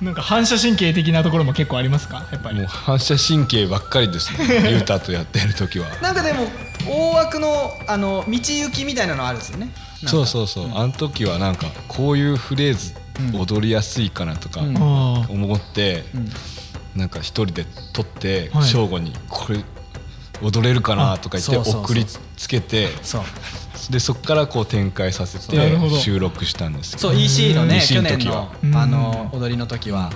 [0.02, 2.26] なんか反射神経的なところも結構ありますか？
[2.32, 2.56] やっぱり。
[2.58, 4.70] もう反射神経ばっかりですね。
[4.70, 5.88] ゆうたとやってる時は。
[6.00, 6.48] なんかでも
[6.88, 9.72] 大枠のあの道行きみたいなのあるんですよね
[10.06, 12.94] そうそうそう、あの時はなんかこういうフレーズ
[13.36, 16.28] 踊りやすいかなとか思って、うん。
[16.96, 18.64] なんか一人で撮ってはい。
[18.64, 19.64] 正吾にこれ
[20.42, 22.88] 踊れるかなとか言って送りつけて
[23.90, 27.08] でそこからこう展開させて収録したんですけど。
[27.08, 30.12] そう EC のね去年のあの踊りの時は。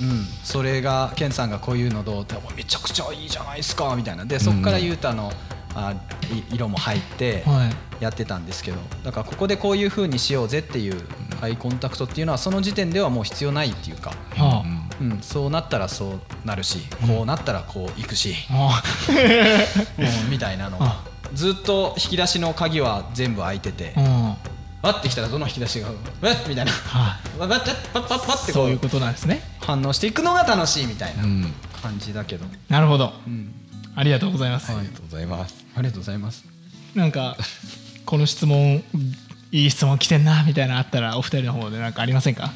[0.00, 0.26] うん。
[0.44, 4.24] それがケンさんがこういうのどうっておめちゃくちゃいいじゃないですかみたいな。
[4.24, 5.32] でそこからユータの
[5.74, 5.94] あ
[6.50, 8.02] い色も入ってはい。
[8.02, 10.98] やってたんですけどだからここでこういう風にしようぜっていう
[11.42, 14.64] アイコンタクトっていうのはその時点ではもう必要ないっていうか、は
[15.02, 19.12] うん、そうなったらそうなるしこうなったらこういくし、ああ。
[20.00, 20.78] もうみたいなの。
[20.80, 21.04] あ
[21.34, 24.26] ずっと引き出しの鍵は全部開いててあうん。
[24.82, 25.88] わってきたらどの引き出しが
[26.24, 26.72] 「えっ?」みたいな。
[26.72, 29.42] はわわっパッパッパッってこそういううことなんですね。
[29.60, 31.54] 反応していくのが楽しいみたいなうん。
[31.82, 33.12] 感じだけど、なるほど。
[33.26, 33.52] うん、
[33.94, 36.44] ありがとうございます、ありがとうございますありがとうございます。
[36.94, 37.36] なんか
[38.04, 38.82] この質問
[39.52, 42.50] いい質問来てんなみたいなのあったらお二人の方でなんかありませんか？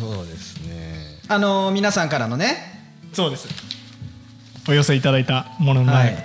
[0.00, 1.18] そうですね。
[1.28, 2.56] あのー皆さんからのね。
[3.12, 3.48] そうです。
[4.68, 6.16] お寄せいただいたもののは前、い。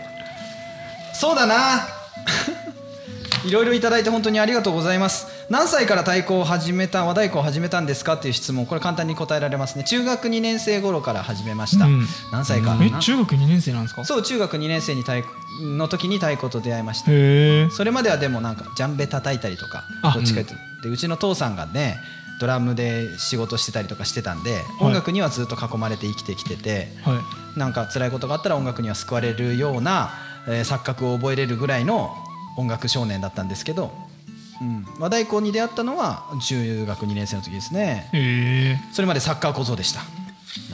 [1.16, 1.56] そうだな
[3.46, 5.28] いろいろいただいて本当にありがとうございます。
[5.50, 8.66] 何歳から太鼓を始めた和太鼓を始めたんですかっていう質問。
[8.66, 9.84] これ簡単に答えられますね。
[9.84, 12.08] 中学2年生頃から始めました、うん。
[12.32, 12.86] 何歳かな？
[12.86, 14.04] え中学2年生なんですか？
[14.06, 15.28] そう中学2年生に太鼓
[15.78, 17.76] の時に太鼓と出会いました。
[17.76, 20.12] それまではでもなんかジャンベ叩いたりとかあ。
[20.14, 20.84] どっちかというと。
[20.84, 22.00] でうちの父さんがね
[22.40, 27.16] ドラムで仕事してたりとかしてたんで音楽にはずっと囲まれて生きてきてては
[27.56, 27.60] い。
[27.60, 30.10] なんか辛いことがあったら音楽には救われるような、
[30.48, 32.14] えー錯覚を覚えれるぐらいの
[32.58, 33.92] 音楽少年だったんですけど、
[34.62, 38.10] うん、和太鼓に出会ったのは中学2年生の時ですね。
[38.14, 40.02] へそれまでサッカー小僧でした。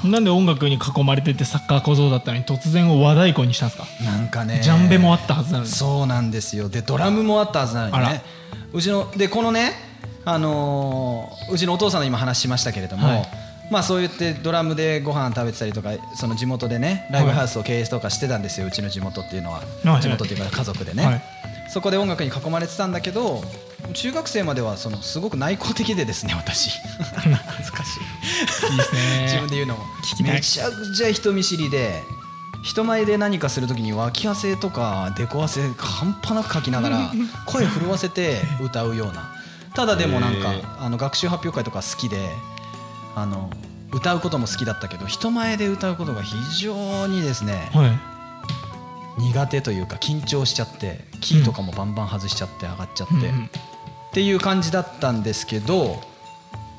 [0.06, 3.88] えなんで音楽に囲まれててサッカー小僧だったのに突然和太鼓にしたんですか？
[4.04, 4.60] なんかね。
[4.62, 5.70] ジャンベもあったはずなのに。
[5.72, 6.70] そうなんですよ。
[6.70, 8.22] でドラムもあったはずなのにね。
[8.74, 9.74] うちのでこのね
[10.24, 13.28] あのーうちのお父さんの今話しましたけれども、はい。
[13.72, 20.02] まあそう言ってドラムでご飯食べてたりとかその地元でねライブハウスを経営とかしてたんですよ、うちの地元っていうのは、はい。
[20.02, 21.22] 地元っていうか家族でね、はい
[21.72, 23.42] そこで音楽に囲まれてたんだけど
[23.94, 26.70] 中学生まではそのすごく内向的でですね私。
[27.16, 28.72] 恥ずかしい。
[28.72, 28.92] いいです
[29.24, 29.86] 自分ねで言うのも。
[30.22, 32.04] めちゃくちゃ人見知りで
[32.64, 37.12] 人前で何かするときに脇汗とかデコ汗半端なくかきながら
[37.48, 39.32] 声震わせて歌うような。
[39.74, 42.30] ただでもなんかあの学習発表会とか好きで
[43.16, 43.50] あの
[43.92, 48.11] 歌うことも好きだったけど人前で歌うことが非常にですねはい
[49.18, 53.20] 苦手というか緊張しちゃってキーとかもバンバン外しちゃって上がっちゃって、っ
[54.14, 56.02] ていう感じだったんですけど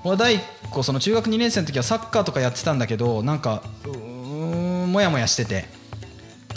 [0.04, 5.81] 和太鼓その中学2年生の時はサッカーとかやってたんだけどなんかうーんもやもやしてて。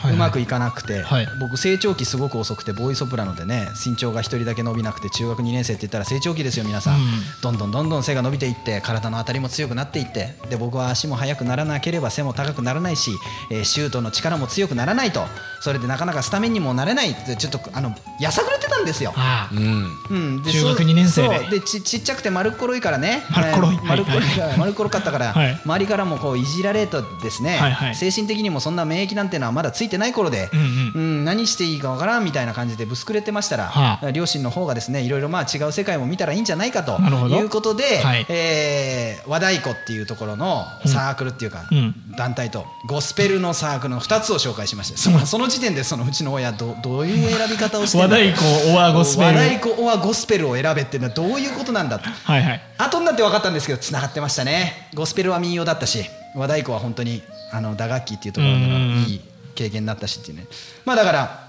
[0.05, 1.27] はいうまくいかなくて、はい。
[1.39, 7.01] 僕成長期すごく遅くてボーイソプラノでね身長が1人だけ伸びなくて中学2年生って言ったら成長期ですよ皆さん、うん。
[7.41, 13.11] どんどんどんどん背が伸びていって体の当たりも強くなっていってで僕は足も速くならなければ背も高くならないし、
[13.51, 15.25] えーシュートの力も強くならないと。
[15.59, 17.11] それでなかなかスタメンにもなれない。
[17.11, 19.13] ってちょっとあのやさぐれてたんですよ。
[19.51, 19.89] うん。
[20.09, 21.59] うん、で中学そう二年生で。
[21.61, 23.23] ちちっちゃくて丸っころいからね。
[23.31, 23.75] 丸っころい。
[23.75, 24.57] えー丸っころい。
[24.57, 25.61] 丸っころかったから、はい。
[25.65, 27.95] 周りからもこういじられとですね、はいはい。
[27.95, 31.25] 精神的にもそんな免疫なんてのはまだついててない頃で、うんうん。
[31.25, 34.11] 何していいかわからんみたいな感じでぶすくれてましたら、はあ。
[34.11, 38.25] 両親の方がですねいろいろまあ違う世界も見たらいいんじゃないかということで、はい。
[38.29, 41.95] えー和太鼓っていうところのサークルっていうか、うん。
[42.15, 49.27] 団体とゴスペルのサークルの2つを紹介しましてそのその時点でそのうちの親どどういう選び方をして和太鼓オアゴスペル。
[49.27, 52.09] 和太鼓オアゴスペルを選べっていうのはどういうことなんだと。
[52.09, 52.61] はいはい。
[52.77, 54.89] 後になって分かったんですけどつながってましたね。
[54.93, 56.05] ゴスペルは民謡だったし
[56.35, 59.21] 和太鼓は本当にあの打楽器っていうところでのうんいい
[59.55, 60.45] 経験になったしっていうね。
[60.85, 61.45] まあだから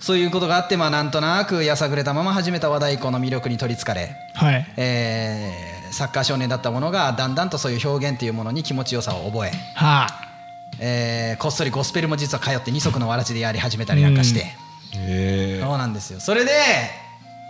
[0.00, 4.66] そういうことがあってまあなんとなくやさぐれたまま始めた和太鼓の魅力に取りつかれ、はい。
[4.76, 10.08] えーサッカー少年だったものがだんだんとそういう表現というものに気持ちよさを覚えはあ。
[10.80, 14.52] えーこっそりゴスペルも実は通って二足のわらじでやり始めたりなんかして、
[14.94, 16.20] へそうなんですよ。
[16.20, 16.52] それで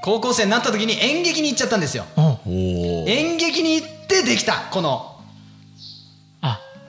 [0.03, 2.05] 高校生になった時に演劇に行っちゃったんですよ。
[2.17, 5.18] おおお演劇に行ってできたこのあ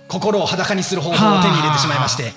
[0.10, 2.34] 心を裸にする方法を手に入れてしまいまして。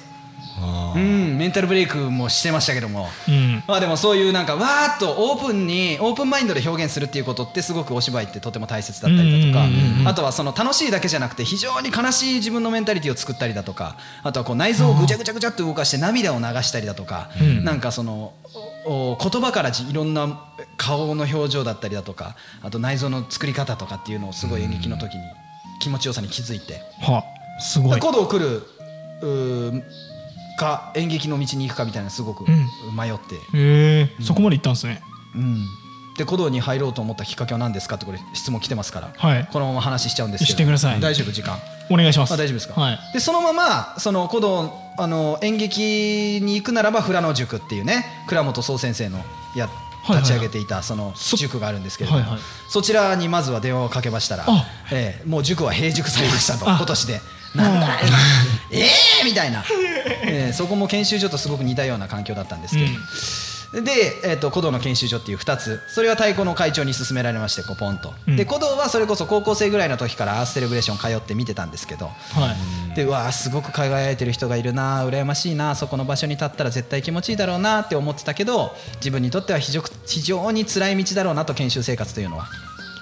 [0.94, 3.08] うんメンタルブレイクもしてましたけども。
[3.26, 3.64] うん。
[3.66, 10.10] まあでもそういうなんかわーっとオープンにオープンマインドで表現するっていうことってすごくお芝居ってとても大切だったりだとか。
[10.10, 13.96] あとはその楽しいだけじゃなくて非常に悲しい自分のメンタリティを作ったりだとか。
[14.22, 17.30] あとはこう内臓をぐちゃぐちゃぐちゃっと動かして涙を流したりだとか。
[17.40, 17.64] うん。
[17.64, 18.34] なんかその
[18.84, 20.44] お言葉からじいろんな
[20.76, 22.36] 顔の表情だったりだとか。
[22.62, 25.22] あと内臓の作り方とかっていうのをすごい演劇の時に
[25.80, 26.82] 気持ちよさに気づいて。
[27.00, 28.00] はあすごい。
[28.00, 28.62] 古道来る
[29.22, 29.82] うー
[30.58, 32.96] か演劇の道に行くかみたいなすごくうん。
[32.96, 35.02] 迷って、へえそこまで行ったんですね。
[35.34, 35.66] うん。
[36.16, 39.48] で古道に入ろうと思ったきっかけは何ですかってこれ質問来てますから、はい。
[39.50, 41.00] このまま話しちゃうんですけどしてください。
[41.00, 41.58] 大丈夫時間。
[41.90, 42.34] お願いします。
[42.34, 42.98] あ大丈夫ですか、はい。
[43.14, 49.24] でそのままその古道あの演劇に行くならば富良野塾っていうね倉本総先生の
[49.56, 49.70] や
[50.08, 52.40] 立ち上げていたそのそ塾があるんですけれども、はいはい。
[52.68, 56.76] そちらにまずは電話をかけましたらあ、ええもう塾は閉塾されましたとあ。
[56.76, 57.20] 今年で
[57.54, 57.88] なんだ
[58.70, 59.24] ええー！
[59.24, 59.64] みたいな、
[60.24, 62.84] ええそこも研修所とすごく似たような環境だったんですけ
[63.80, 65.80] ど、で、えー、と古道の研修所っていう2つ。
[65.88, 68.36] それは太鼓の会長に勧められましてこうポンと、うん。
[68.36, 72.06] で古道はそれこそ高校生ぐらいの時からアースセレブレーション通って見てたんですけど。
[72.06, 72.12] は
[72.92, 72.96] い。
[72.96, 82.48] でうわーすごく輝いてる人がいるな羨ましいなそこの場所に立ったら絶対気持ちいいだろうなって思ってたけど自分にとっては非常非常に辛い道だろうなと研修生活というのは。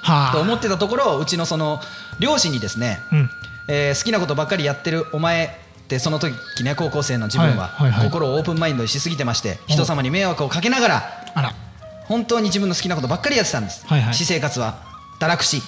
[0.02, 0.32] はあ。
[0.32, 1.80] と思ってたところうちのその
[2.20, 3.30] 両親にですね、うん
[3.68, 5.50] えー好きなことばっかりやってるお前っ
[5.88, 7.70] てその時ね高校生の自分は
[8.02, 11.02] 心をオープンマインドにしすぎてまして人様に迷惑をかけながら
[12.10, 14.14] 本当に自分の好きなことばっかりやってたんです、はいはい。
[14.14, 14.82] 私生活は
[15.20, 15.62] 堕落し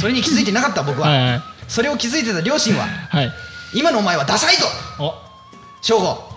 [0.00, 1.08] それに気づいてなかった僕は。
[1.10, 1.42] はいはい。
[1.68, 3.32] それを気づいてた両親ははい。
[3.74, 4.66] 今のお前はダサいと。
[5.02, 5.14] お。
[5.82, 6.34] 翔吾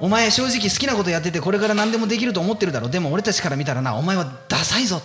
[0.00, 5.02] お前正直好きなことやっててこれから何でもできると思ってるだろでも俺たちから見たらなお前はダサいぞ。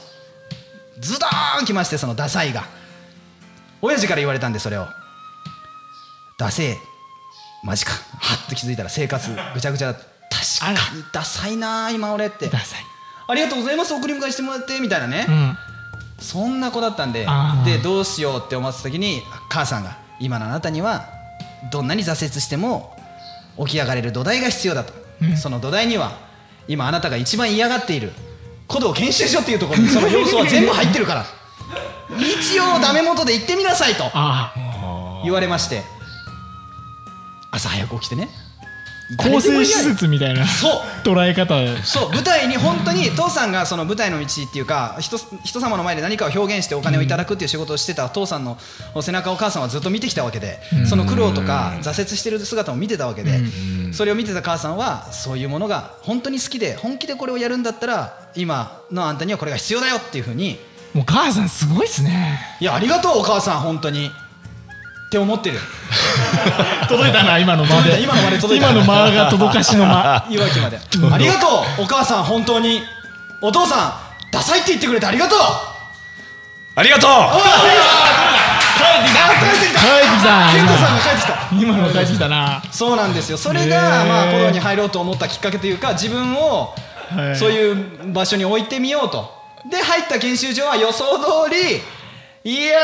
[0.99, 2.65] ズドーンきましてそのダサいが。
[3.81, 4.87] 親父から言われたんでそれを
[6.37, 6.77] ダセえ
[7.63, 7.93] マジか。
[7.93, 12.47] はっと気づいたら生活ぐちゃぐちゃだ確かにダサいな今俺って。
[12.47, 12.79] ダサい。
[13.27, 13.93] ありがとうございます。
[13.93, 15.57] 送り迎えしてもらってみたいなね、うん。
[16.19, 17.25] そんな子だったんで。
[17.63, 21.05] でどうしようって思ってた時に母さんが今のあなたには
[21.71, 22.95] どんなに挫折しても
[23.57, 25.37] 起き上がれる土台が必要だと、うん。
[25.37, 26.17] その土台には
[26.67, 28.11] 今あなたが一番嫌がっている
[28.69, 31.25] 古道研修所っていうところにその要素は全部入ってるから。
[32.19, 34.03] 日曜ダメ元で行ってみなさいと
[35.23, 35.81] 言われまして
[37.51, 38.29] 朝早く起きてね。
[39.17, 40.81] 構成施設みたいなそう。
[41.03, 41.55] 捉え方。
[41.83, 48.57] そう舞台に本当に父さんがその舞台の道っていうか人人様の前で何かを表現してお金をいただくっていう仕事をしてた父さんの
[49.01, 53.41] 背中を母さんはずっと見てきたわけでその苦労とか挫折してる姿も見てたわけで
[53.93, 60.57] それを見てた母さんはそういうものが本当に好きで本気でこれをやるんだったら今のあんたにはこれが必要だよっていうふうに。
[60.95, 62.39] もう母さんすごいっすね。
[62.61, 64.11] いやありがとうお母さん本当に
[65.15, 65.59] って思ってる。
[66.89, 67.91] 届いたな今の間で。
[67.91, 68.69] 届いた今の間で届いた。
[68.71, 70.25] 今の間が届かしの間。
[70.29, 70.77] いわきまで。
[70.77, 71.83] ありがとう。
[71.83, 72.83] お母さん本当に。
[73.41, 73.93] お父さん
[74.31, 75.39] ダサいって言ってくれてありがとう。
[76.75, 77.11] ありがとう。
[77.11, 79.79] 帰ってきた帰ってきた。
[79.79, 80.51] 帰ってきた。
[80.51, 81.37] ケントさんが帰ってきた。
[81.53, 82.61] 今の帰ってきたな。
[82.71, 83.37] そうなんですよ。
[83.37, 86.75] それへがーまあ古道に入ろうと思ったきっかけというか自分を
[87.15, 87.35] はい。
[87.37, 89.33] そういう場所に置いてみようと。
[89.69, 91.81] で入った研修所は予想通り
[92.45, 92.77] いや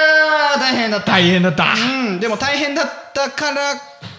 [0.57, 1.65] ー大変だった大変だった。
[1.75, 3.75] うんでも大変だったからっ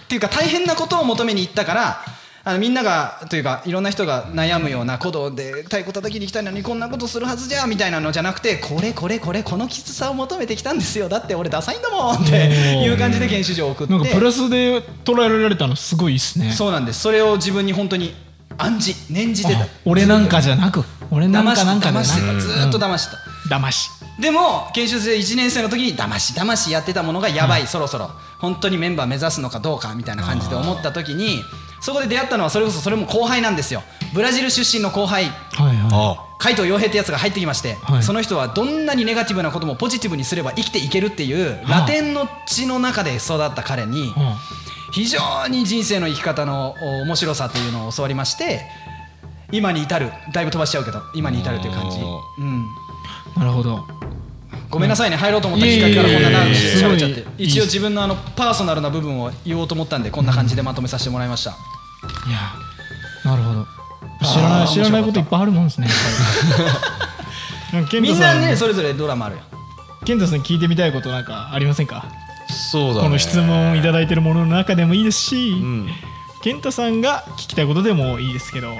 [0.07, 2.01] ていうか大変なことを求めに行ったから
[2.45, 11.09] あのみんながというかいろんな人が悩むような鼓動で太鼓叩きに来たのにこんなことするはずじゃみたいなのじゃなくてこれこれこれこのきつさを求めてきたんですよ。
[11.09, 12.35] だって俺ダサいんだもんって
[12.81, 13.93] いう感じで研修所を送って。
[13.93, 16.53] なんかプラスで捉えられたのすごいっすね。
[16.53, 17.01] そうなんです。
[17.01, 18.15] それを自分に本当に
[18.57, 19.63] 暗示念じてた。
[19.63, 23.17] あ俺なんかじゃなく俺なんかなんか騙してたずーっと騙して
[23.49, 23.57] た。
[23.57, 28.11] 騙しでも研修生1年生の時に騙し騙しやってたものがやばい、そろそろ。
[28.39, 31.41] 本当にメンバー目指すのかどうかみたいな感じで思った時に
[31.81, 33.83] そこで出会ったのはそれこそそれも後輩なんですよ。
[34.13, 35.25] ブラジル出身の後輩。
[35.25, 38.03] はいはあ海藤洋平ってやつが入ってきまして、はい。
[38.03, 44.13] その人はどんなにネガティブなこともポジティブにすれば生きていけるっていうはあラテンの血の中で育った彼に
[44.91, 48.61] 非常に人生の生き方のお面白さというのを教わりまして
[49.53, 52.82] 今に至るだいぶ飛ばしちゃうけど今に至るという感じ、おうん、あ
[53.37, 53.85] なるほど。
[54.69, 55.15] ごめんなさいね。
[55.15, 57.25] 入ろうと思ったきっかけからこんな長くいえいえいえ喋っちゃって。
[57.37, 61.53] 一応自分のあのパーソナルな部分を言おうと思ったんでこんな感じでまとめさせてもらいました、い
[62.31, 63.67] やなるほど。
[64.23, 65.87] 知らない知らないこといっぱいあるもんですね
[68.01, 69.41] みんなんねそれぞれドラマあるよ
[70.05, 72.05] 健太さん聞いてみたいことなんかありませんか？
[72.71, 73.01] そうだね。
[73.01, 75.85] この質問をいただいてるものの中でもいいですし、うん。
[75.87, 75.93] や
[76.43, 78.73] 健太さんが聞きたいことでもいいですけど。
[78.73, 78.75] っ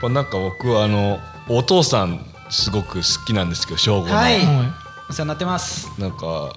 [0.00, 4.40] ぱなんか僕はあのお父さんすごく好きなんですけど正吾の、はい。
[4.44, 4.74] は
[5.08, 5.88] お世話になってます。
[6.00, 6.54] なんかど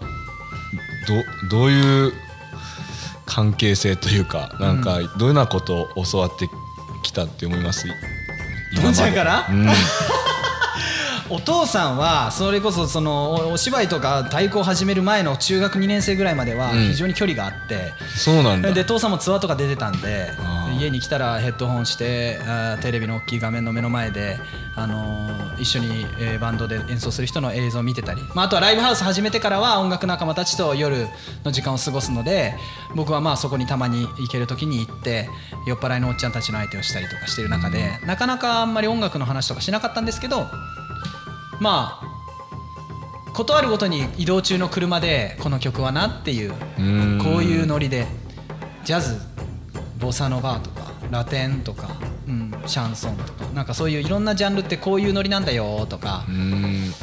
[1.50, 2.14] どういう
[3.26, 6.50] 関係性というかなんかどういうようなことを教わって
[7.04, 7.88] きたって思います？
[8.74, 8.96] 今まで。
[8.96, 9.48] 父ちゃんから？
[9.50, 9.68] うん
[11.30, 16.80] お父さんはそれこそそのおお芝居とか太鼓を始める前の中学2年生ぐらいまではうん。
[16.90, 18.72] 非常に距離があって、そうなんだ。
[18.72, 20.30] で父さんもツアーとか出てたんで
[20.80, 24.38] 家に来たらヘッドホンしてあーテレビの大きい画面の目の前で、
[24.76, 31.08] あのー一緒に、えーバンドで演奏する人の映像を見てたり、まあ、あとはライブハウス始めてからは音楽仲間たちと夜
[31.46, 32.56] の時間を過ごすので
[32.96, 35.30] 僕はまあそこにたまに行ける時に行って
[35.68, 40.48] 酔っ払いのおっちゃんたちの相手をしたりとかしてる中で、なかなかあんまり音楽の話とかしなかったんですけど
[41.64, 47.22] まあ断るごとに移動中の車でこの曲はなっていううん。
[47.24, 48.06] こういうノリで
[48.84, 49.18] ジャズ
[49.98, 51.96] ボサノバとかラテンとか、
[52.28, 56.94] うん、シャンソンとかなんかそういういろんなジャンルってこういうノリなんだよとかうん。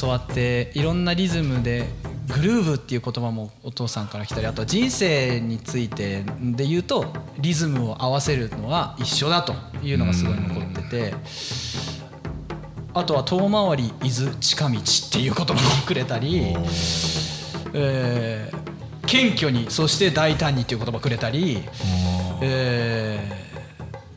[0.00, 1.86] 教わっていろんなリズムで
[2.30, 11.14] グルーブっていう言葉もお父さんから来たりあとは人生についてで言うとリズムを合わせるのは一緒だというのがすごい残ってて
[12.94, 16.54] あとは遠回り伊豆近道っていう言葉もくれたり。
[17.72, 18.60] えー
[19.06, 21.64] 謙虚にそして大胆にっていう言葉くれたり、
[22.40, 23.18] え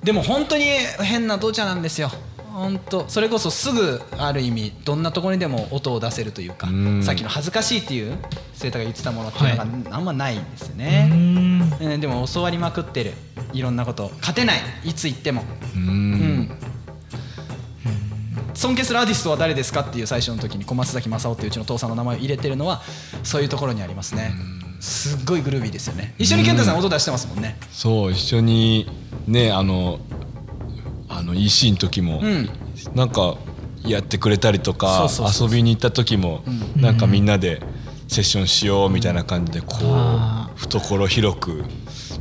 [0.02, 0.66] ーでも本当に
[1.02, 2.12] 変な父ちゃんなんですよ。
[2.54, 7.02] 本当それこそすぐある意味どんなところにでも音を出せるというかうん。
[7.04, 8.16] さっきの恥ずかしいっていう
[8.54, 9.66] 生太が言ってたものっていうのが
[9.98, 13.14] あんまないんですようね、でも教わりまくってる。
[13.54, 14.12] いろんなこと。
[14.20, 14.60] 勝てない。
[14.84, 15.44] いつ言っても。
[15.76, 16.58] ううんん
[18.54, 22.82] 尊敬するアーティストは誰ですかっていう最初の時に小松崎正夫っていううちの父さんの名前を入れてるのは
[23.24, 24.34] そういうところにありますね。
[24.80, 26.14] すっごいグルービーですよね。
[26.18, 27.58] 一緒に健太さん音出してますもんね。
[27.72, 28.90] そう一緒に
[29.28, 30.00] ねあの
[31.10, 32.50] あの EC の時も、うん。
[32.96, 33.38] なんか
[33.86, 35.08] やってくれたりとか
[35.40, 36.44] 遊びに行った時も、
[36.76, 37.62] なんかみんなで
[38.08, 41.64] セッションしようみたいな感じでこあう懐広く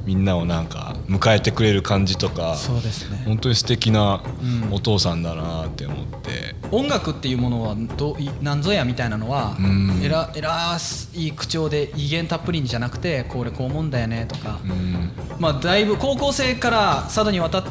[0.05, 3.23] みんなをなんか迎えてくれる感じとかそうですね。
[3.25, 4.73] 本当に素敵なうん。
[4.73, 10.01] お父さんだなって思って、音楽っていうものはど何ぞやみたいなのは、うん。
[10.03, 10.77] えらえら
[11.15, 15.11] いい口調で威厳たっぷりにじゃなくてこれこう思うんだよねとか、うん。
[15.38, 17.65] まあだいぶ高校生から佐渡に渡っ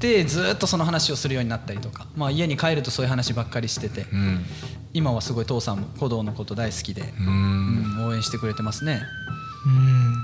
[0.00, 4.44] てずっとその話をするようになったりとか、まあ、家に帰るとそういう話ばっかりしてて、うん。
[4.92, 7.26] 今はすごい父さんも鼓動のこと大好きで、うん。
[7.26, 9.02] うん応援してくれてますね。
[9.20, 9.25] うん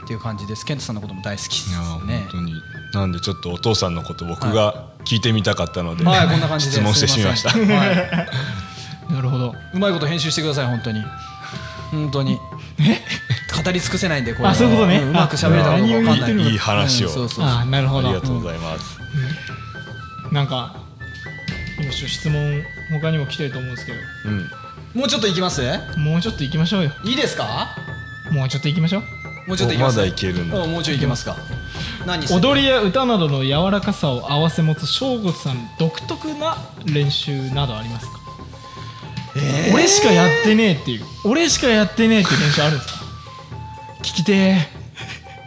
[0.05, 0.65] っていう感じです。
[0.65, 1.71] ケントさんのことも大好きです
[2.07, 2.27] ね。
[2.31, 2.55] 当に。
[2.93, 6.73] なんでちょっとお父さんのこと僕が聞いてみたかったので、はいこんな感じで。
[6.73, 7.57] 質問してしまいましたは
[9.11, 9.13] い。
[9.13, 9.55] なるほど。
[9.75, 11.03] うまいこと編集してください本当に。
[11.91, 12.39] 本当に。
[13.65, 14.49] 語り尽くせないんでこれ。
[14.49, 15.01] あそういうことね。
[15.01, 16.15] んうまく喋れたかどうかんない。
[16.15, 17.09] あ何を言ってるのいい話を。
[17.09, 17.51] うんそうそうそう。
[17.53, 18.09] あなるほど。
[18.09, 18.99] ありがとうございます、
[20.33, 20.77] なんか
[21.81, 23.99] 今ちょっと質問他にも来てると思うんですけど。
[24.27, 24.51] うん。
[25.01, 25.63] もうちょっといきます？
[25.99, 26.93] もうちょっと行きましょうよ。
[27.05, 27.69] いいですか？
[28.31, 29.03] もうちょっと行きましょう
[29.47, 30.59] もうちょっといきますまだいけるんだ。
[30.63, 31.37] うんもうちょいいけますか。
[32.07, 38.21] 何踊りや歌などの柔らかさを併せ持つ翔吾さん独特な練習などありますか、
[39.73, 41.05] 俺しかやってねえっていう。
[41.25, 43.05] 俺しかやってねえっていう練習あるんですか？
[44.03, 44.69] 聞きてえ。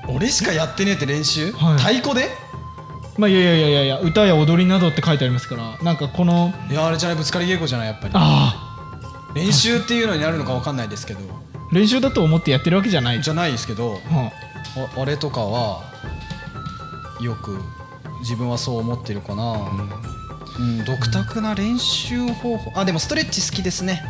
[0.08, 1.78] 俺しかやってねえって練習、はい。
[1.78, 2.30] 太鼓で？
[3.18, 8.14] まあいやいやいやいやいや歌や踊りなどって書いてありますからなんかこのいやあれじゃないぶつかり稽古じゃないやっぱり。
[8.14, 11.20] あ練習っていうのになるのか分かんないですけど。
[11.20, 13.22] あ練習だと思ってやってるわけじゃない。
[13.22, 14.32] じゃないですけどは
[14.95, 15.84] ああれとかは
[17.22, 17.59] よく
[18.20, 19.72] 自分はそう思ってるかな、
[20.59, 20.86] うん。
[20.86, 22.72] 独特な練習方法。
[22.76, 24.03] あでもストレッチ好きですね。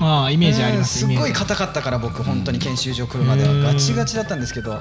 [0.00, 3.52] あああイメージありますうんすっごい硬かったから僕本当に研修所来るまでは。
[3.52, 3.62] うん。
[3.62, 4.80] ガチガチだったんですけど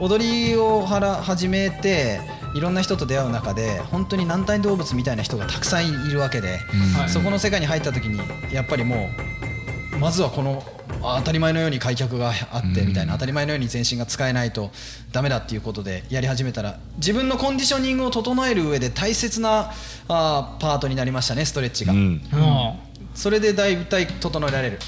[0.00, 2.20] 踊りをはら始めて
[2.54, 6.58] いろんな人と出会う中で本当に軟体動物みたいな人がたくさんいるわけで、
[6.96, 7.08] はい。
[7.10, 8.20] そこの世界に入った時に
[8.52, 9.55] やっぱりもう
[9.98, 10.62] まずはこの
[11.00, 14.70] 当たり前のように開脚があってみたいな、うん当たり前のように全身が使えないと
[15.12, 19.72] ダメだっていうことでやり始めたら自分のコンディショニングを整える上で大切な
[20.08, 22.20] あーパートになりましたねストレッチが、うん。
[22.32, 22.74] あ
[23.14, 24.78] それで大体整えられる。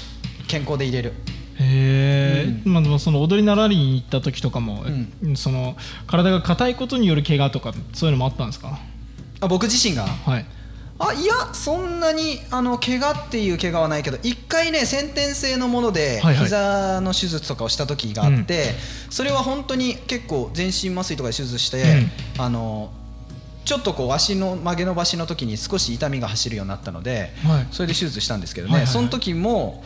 [0.47, 1.13] 健康で入れる。
[1.59, 4.83] あへえ、まあ、でもその踊り習いに行った時とかも、
[5.35, 5.75] その
[6.07, 8.79] 体が硬いことによる怪我とかそういうのもあったんですか？
[9.41, 10.03] あ僕自身が？
[10.05, 10.45] はい
[11.01, 16.43] あいやそんなにあの怪我っていう怪我はないけど一回ね先天性のものではいはい。
[16.43, 18.73] 膝の手術とかをした時があって、
[19.09, 22.91] それは本当に結構全身麻酔とかで手術して、あの
[23.65, 27.67] ちょっとこう足の曲げ伸ばしの時に少し痛みが走るようになったので、はい。
[27.71, 28.93] それで手術したんですけどね、はいはいはい。
[28.93, 29.83] その時も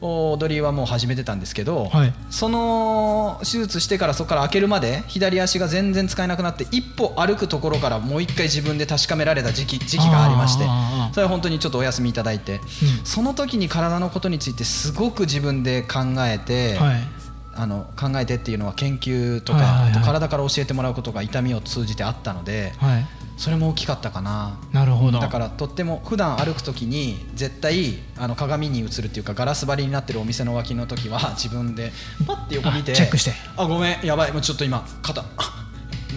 [0.00, 2.12] 踊りはもう始めてたんですけど、はい。
[2.30, 10.64] その手術してからそこから開けるまで左足が全然使えなくなって一歩歩くところからもう一回自分で確かめられた時期時期がありまして
[11.12, 12.60] それは本当にちょっとお休みいただいて、
[13.04, 17.00] その時に体のことについてすごく自分で考えて、はい。
[17.56, 23.06] あの考えてっていうのは研究とか、体から教えてもらうことが痛みを通じてあったのではい
[23.36, 24.58] それも大きかったかな。
[24.72, 25.18] なるほど。
[25.18, 31.92] だからとっても普段歩く時に絶対あの鏡に映るっていうかガラス張りになってるお店の脇の時は 自分で
[32.26, 33.34] パッて横見てあチェックして。
[33.56, 35.60] あごめんやばいもうちょっと今肩あ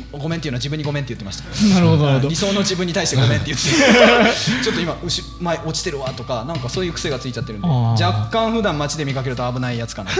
[0.12, 1.74] ごめんっていうのは自分にごめんって言ってました。
[1.74, 2.06] なるほど。
[2.06, 3.66] なるほど理想の自分に対してごめんって言って。
[4.64, 10.12] ちょっと今後前落ちてるわとかなんかそういう癖がついちゃってるんで若干普段街で見かけると危ないやつかな。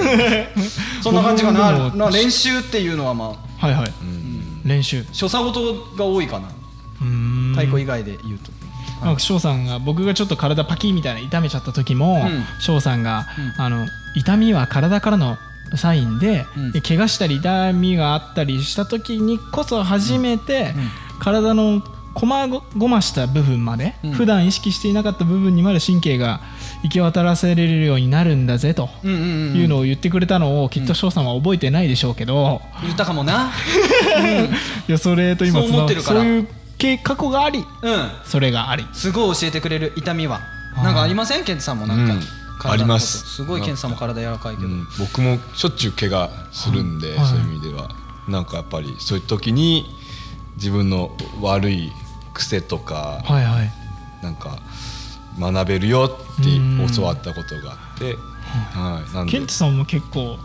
[1.02, 1.90] そんな感じかな。
[1.90, 3.92] な練習っていうのはまあはいはい、
[4.66, 5.06] 練習。
[5.12, 6.48] 所作事が多いかな
[7.54, 8.52] 太鼓以外で言うと、
[9.06, 12.44] なんか翔さんが僕がちょっと体パキみたいな痛めちゃった時もうん。
[12.60, 13.28] 翔、さんが、
[13.58, 15.38] あの痛みは体からの
[15.76, 16.72] サインで、うん。
[16.72, 21.20] で怪我したり痛みがあったりした時にこそ初めて、うん。
[21.20, 21.84] 体の
[22.14, 24.12] こまごました部分まで、うん。
[24.14, 26.42] 普段意識していなかった部分にまで神経が
[26.84, 28.90] 行き渡らせれるようになるんだぜと。
[29.04, 33.52] うんうんうんいうのを言ってくれたのをきっと翔さんは覚えてないでしょうけど、言ったかもな。
[34.88, 36.22] いやそれと今そう思ってるから。
[36.22, 38.10] そういう経過去がありうん。
[38.26, 38.86] それがあり。
[38.94, 40.42] すごい教えてくれる痛みは。
[40.76, 41.44] なんかありません？
[41.44, 42.72] ケントさんもなんか、うん。
[42.72, 43.36] あります。
[43.36, 44.88] すごいケントさんも体柔らかいけど、うん。
[45.00, 47.28] 僕もしょっちゅう怪我するんで、はい。
[47.28, 47.90] そういう意味では。
[48.28, 49.86] なんかやっぱりそういう時に
[50.56, 51.92] 自分の悪い
[52.34, 53.72] 癖とか、はいはい。
[54.22, 54.60] なんか
[55.40, 58.16] 学べるよってうん教わったことがあって、
[58.74, 59.32] はい、なんで。
[59.32, 60.38] ケントさんも結構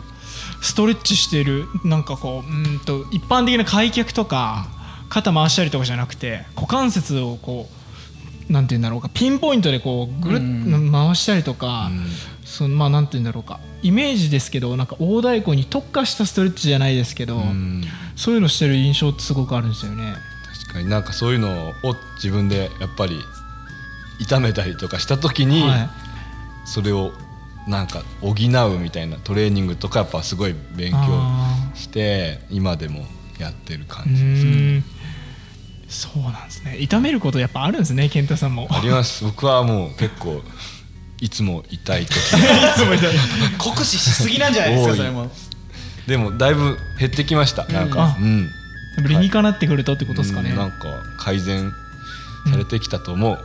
[0.61, 4.67] ストレッチしてるなんかこううーんと一般的な開脚とか
[5.13, 7.69] 肩回したりとかじゃなくて股関節をこ
[8.49, 12.07] うなんて言うんだろうかピンポイントでこうぐるっと回したりとか、うん
[12.45, 17.83] そのまあなんて言うんだろうかイメージですけどなんか大太鼓に特化したストレッチじゃないですけど、うん
[18.15, 20.15] そういうのしてる印象ってすごくあるんですよね。
[20.67, 21.73] 確かになんかそういうのを
[22.17, 23.19] 自分でやっぱり
[24.21, 25.91] 痛めたりとかした時に、はい
[26.65, 27.13] それを
[27.67, 33.05] なんか補うみたいなトレーニングとかやっぱすごい勉強あして今でも
[33.39, 34.83] やってる感うじですね。
[35.93, 36.79] そうなんですね。
[36.81, 38.67] 痛めることやっぱあるんですね健太さんも。
[38.71, 39.25] あります。
[39.25, 40.41] 僕はもう結構
[41.21, 42.15] いつも痛い時。
[43.59, 45.31] 酷使しすぎなんじゃないですかそれも。
[46.07, 48.17] でもだいぶ減ってきましたなんか。
[48.19, 48.49] ううん、
[49.07, 50.51] 理にかなってくるとってことですかね。
[50.51, 51.73] うんなんか改善
[52.51, 53.39] されてきたと思う、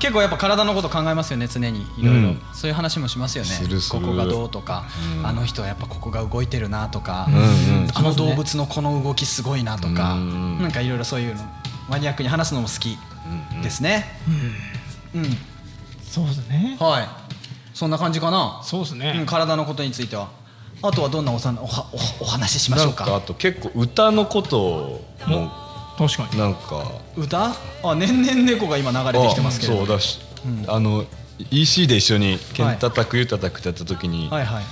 [0.00, 1.86] 結構やっぱ体のこと考えますよね常に。
[1.96, 2.42] いろいろ、うん。
[2.52, 3.50] そういう話もしますよね。
[3.50, 4.00] するする。
[4.00, 4.84] ここがどうとか、
[5.18, 5.26] うん。
[5.26, 7.38] あの人はやっぱここが動いてるなとか、うんう
[7.86, 7.88] ん。
[7.94, 11.42] あの動物のこの動きすごいなとか、うんなんかいろいろそういうの
[11.88, 12.98] マニアックに話すのも好き
[13.62, 14.06] ですね。
[15.14, 15.24] うん、
[16.02, 16.76] そうですね。
[16.80, 17.08] はい。
[17.74, 18.60] そんな感じかな？
[18.64, 19.24] そうですうん、ね。
[19.26, 20.28] 体のことについては。
[20.82, 21.90] あとはどんなおさおは
[22.20, 23.04] おお話ししましょうか？
[23.04, 25.52] なんかあと結構歌のことも
[26.08, 26.38] 確かに。
[26.38, 26.90] なんか。
[27.16, 27.54] 歌？
[27.82, 29.74] あ年々猫が今流れてきてますけど。
[29.74, 30.18] あそうだし、
[30.66, 31.04] あの
[31.50, 34.64] EC で一緒に「剣叩くゆ叩く」ってやった時に、はいはい。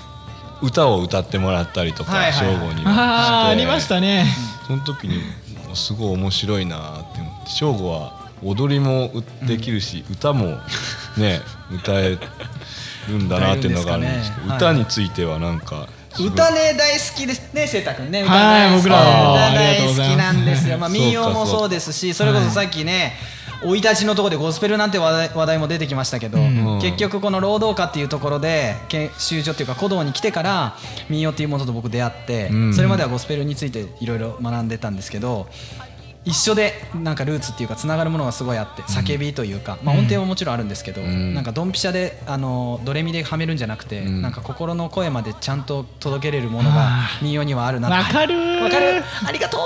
[0.63, 2.57] 歌を歌ってもらったりとかはいはいはい。
[2.57, 4.27] 省吾にああありましたね。
[4.67, 5.23] その時に
[5.75, 9.11] すごい面白いなって思って省吾は踊りも
[9.47, 10.59] できるし、歌も
[11.17, 12.19] ね歌え
[13.09, 15.05] るんだなっていうのがあるんですけど歌えるんですかね。
[15.05, 18.23] 歌についてはなんか歌ね大好きですねせいたくんね。
[18.23, 20.69] 歌はい大好き僕らも歌ありがとう大好きなんです。
[20.69, 23.13] よまあ民謡もそうですしそれこそさっきね
[23.61, 26.79] 生い立ちのところでゴスペルなんて話題も出てきましたけど、うん。
[26.81, 30.77] 結局この労働歌っていうところで研修所っていうか古道に来てから
[31.09, 32.75] 民謡っていうものと僕出会って、うん。
[32.75, 35.49] それまではゴスペルについていろいろ学んでたんですけど
[36.25, 41.35] 一緒でなんかルーツっていうかつながるものがすごいあって叫びというか、まあ、音程ももちろんあるんですけど、ん。
[41.35, 44.21] なんかドンピシャであのドレミではめるんじゃなくて、ん。
[44.21, 48.63] なんか心の声までちゃんと届けれるものがあ民謡にはあるなわかるー。
[48.63, 49.59] わかるありがと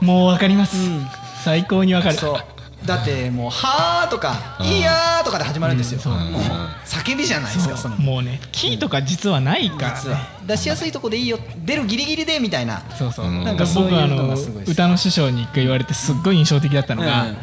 [0.00, 0.76] もうわかります。
[0.76, 1.06] うん。
[1.44, 2.14] 最高にわかる。
[2.16, 6.42] うそうだってもう「はー」とか「いいやー」とかで始まるんですよ、うんもう
[6.84, 7.96] 叫びじゃないですかその。
[7.96, 10.18] もうねキーとか実はないから実は。
[10.46, 12.82] 出しやすいとこでいいよ出るギリギリでみたいな。
[12.98, 13.44] そうそう、うん。
[13.44, 17.36] なんか僕はあの歌の師匠に一回言われてすっごい印象的だったのが、うん。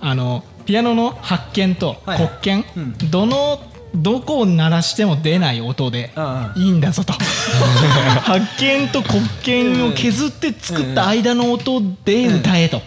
[0.00, 2.16] あのピアノの発見とはい。
[2.18, 3.10] 黒鍵、うん。
[3.10, 3.60] どの
[3.94, 6.20] どこを鳴らしても出ない音でう
[6.58, 7.12] んいいんだぞと。
[8.22, 12.80] 発見と黒鍵を削って作った間の音で歌えと、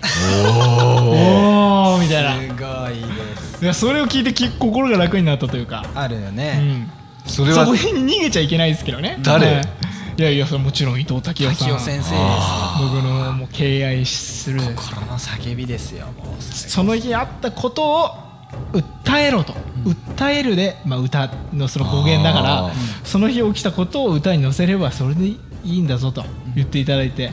[0.43, 1.05] おお
[3.66, 6.91] いやそれを聞いてき心が楽になったというか、あるようね、ん、
[7.26, 9.18] それはそこに逃げちゃいけないですけどね。
[9.24, 9.55] 誰？
[9.55, 9.66] はい。
[10.20, 11.70] いやいやそれもちろん伊藤滝夫さん。
[11.70, 12.11] 滝尾先生です。
[12.80, 14.61] 僕のもう敬愛する。
[14.61, 18.09] 心の叫びですよもうその日あったことを
[18.72, 19.53] 訴えろと、
[19.84, 22.74] 訴えるで、まあ、歌のその語源だからあー。
[23.03, 26.24] その日起きたことを歌に乗せればそれでいいんだぞと
[26.55, 27.32] 言っていただいて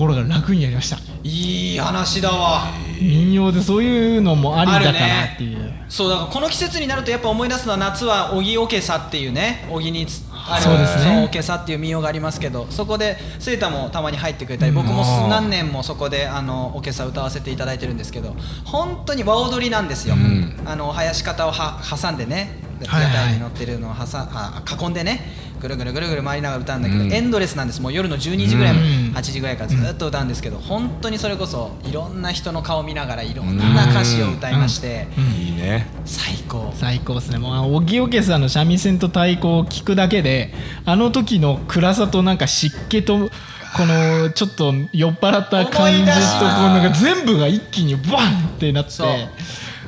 [0.00, 0.96] 心が楽になりました。
[1.22, 2.72] いい話だわ。
[2.98, 11.22] 民謡でそういうのもありだからっていう、そうだからこの季節になるとやっぱ思い出すのは夏は荻おけさっていうね荻につあるそうですね。
[11.22, 18.34] おけさっていう民謡がありますけどそこでスイタもたまに入ってくれたり僕もうん何年もそこであのおけさ歌わせていただいてるんですけど
[18.64, 20.62] 本当に和踊りなんですよ、ん。
[20.64, 27.12] あの囃子方をは挟んでね屋台に乗ってるのを挟あ囲んでねぐるぐるぐるぐる回りながら歌うんだけど、うん。
[27.12, 27.82] エンドレスなんです。
[27.82, 28.80] もう夜の12時ぐらいうん。
[29.14, 35.06] 8時ぐらいからずっと歌うんですけど本当にそれこそいろんな人の顔見ながらいろんな歌詞を歌いまして、
[35.38, 35.86] いいね。
[36.06, 36.72] 最高。
[36.74, 37.38] 最高ですね。
[37.38, 40.52] もう荻桶さんの三味線と太鼓を聞くだけで
[40.86, 43.30] あの時の暗さとなんか湿気と
[43.76, 48.92] このちょっと酔っ払った感じとこうなんか全部が一気にバンってなって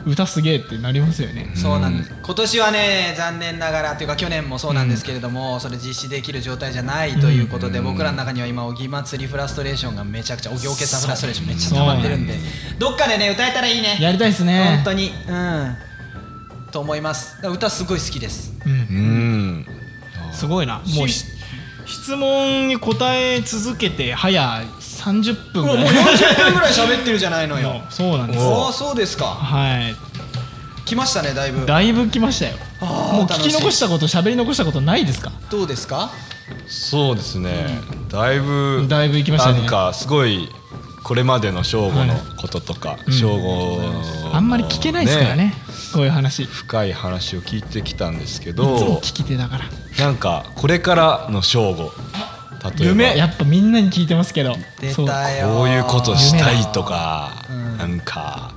[0.06, 1.52] 歌すげえってなりますよね。
[1.54, 2.12] そうなんです。
[2.22, 12.34] 今年はね残念ながらというか去年もそうなんですけれども、それ実施できる状態じゃないということで、僕らの中には今おぎ祭りフラストレーションがめちゃくちゃおぎおけさフラストレーションめっちゃ溜まってるんで。
[12.78, 13.98] どっかでね歌えたらいいね。
[14.00, 14.76] やりたいですね。
[14.76, 15.12] 本当に。
[15.28, 15.76] うん。
[16.70, 17.36] と思います。
[17.46, 18.52] 歌すごい好きです。
[18.64, 18.72] うん。
[18.72, 19.66] うん。
[20.32, 20.82] すごいな。
[20.96, 21.26] もうし
[21.84, 24.62] 質問に答え続けて早
[25.02, 25.94] 30分もうぐらい。
[25.94, 27.72] 40分ぐらい喋ってるじゃないのよ。
[27.72, 28.44] もうそうなんです。
[28.44, 29.26] おおそうですか。
[29.26, 29.94] はい。
[30.84, 31.64] 来ましたねだいぶ。
[31.66, 32.56] だいぶ来ましたよ。
[32.80, 35.32] あーもう聞き残したこと喋り残したことないですか？
[35.50, 36.10] どうですか？
[36.66, 37.80] そうですね。
[38.08, 39.60] だいぶだいぶ行きましたね。
[39.60, 40.48] なんかすごい
[41.02, 43.12] これまでの正吾のこととかうん。
[43.12, 45.54] 正吾のあんまり聞けないですからね
[45.94, 46.42] こういう話。
[46.42, 49.64] いつ深い話を聞いてきたんですけもど聞き手だから。
[50.04, 51.90] なんかこれからの正吾
[52.64, 52.84] 例えば。
[52.84, 54.56] 夢やっぱみんなに聞いてますけど。
[54.80, 55.06] 出そう。
[55.06, 55.12] こ
[55.64, 58.52] ういうことしたいとかうんなんか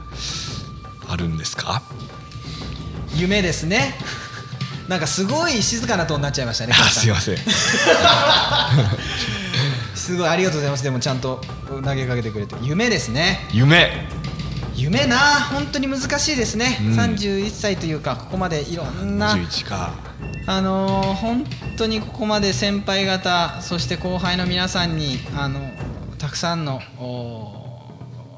[1.07, 1.81] あるんですか？
[3.15, 3.95] 夢ですね。
[4.87, 7.37] なんかすごい静かなトーンになっちゃいましたねあすいません。
[9.95, 10.83] すごいありがとうございます。
[10.83, 12.55] でもちゃんと投げかけてくれて。
[12.61, 13.47] 夢ですね。
[13.51, 14.07] 夢。
[14.75, 16.99] 夢な本当に難しいですね、うん。
[16.99, 19.93] 31歳というかここまでいろんな11か
[20.47, 21.45] あのー本
[21.77, 25.59] 当にここまで先輩方そして後輩の皆さんにあの
[26.17, 26.81] たくさんの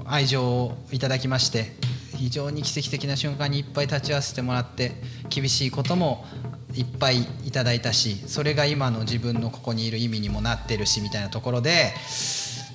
[0.05, 1.73] 愛情をいただきまして
[2.15, 4.93] 非常に奇跡的な瞬間にいっぱい立ち会わせてもらって
[5.29, 6.25] 厳しいことも
[6.73, 11.93] いっぱいいただいたしそれが今の自分のここにいる意味にもなってるしみたいなところで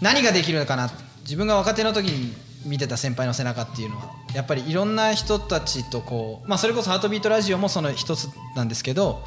[0.00, 0.90] 何ができるのかな
[1.22, 2.34] 自分が若手の時に
[2.64, 9.24] 見てた先輩の背中っていうのはやっぱりいろんな人たちとこう、まあ、それこそ「ハートビートラジオ」もその一つなんですけど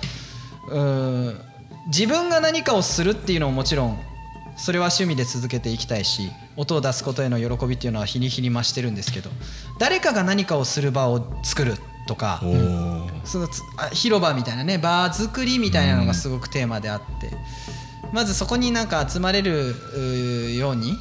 [0.70, 1.42] うーん
[1.88, 4.00] 自分が何かをするっていうのももちろん
[4.58, 9.30] それは趣味で続けていきたいし音を出すことへの喜びっていうのは日に日に増してるんですけど
[9.80, 11.76] 誰かが何かをする場を作る
[12.08, 12.42] とか
[13.24, 17.32] そのつあ広場みたいなね場作りみたいなのがすごくテーマであって、
[18.14, 20.94] まずそこになんか集まれるように、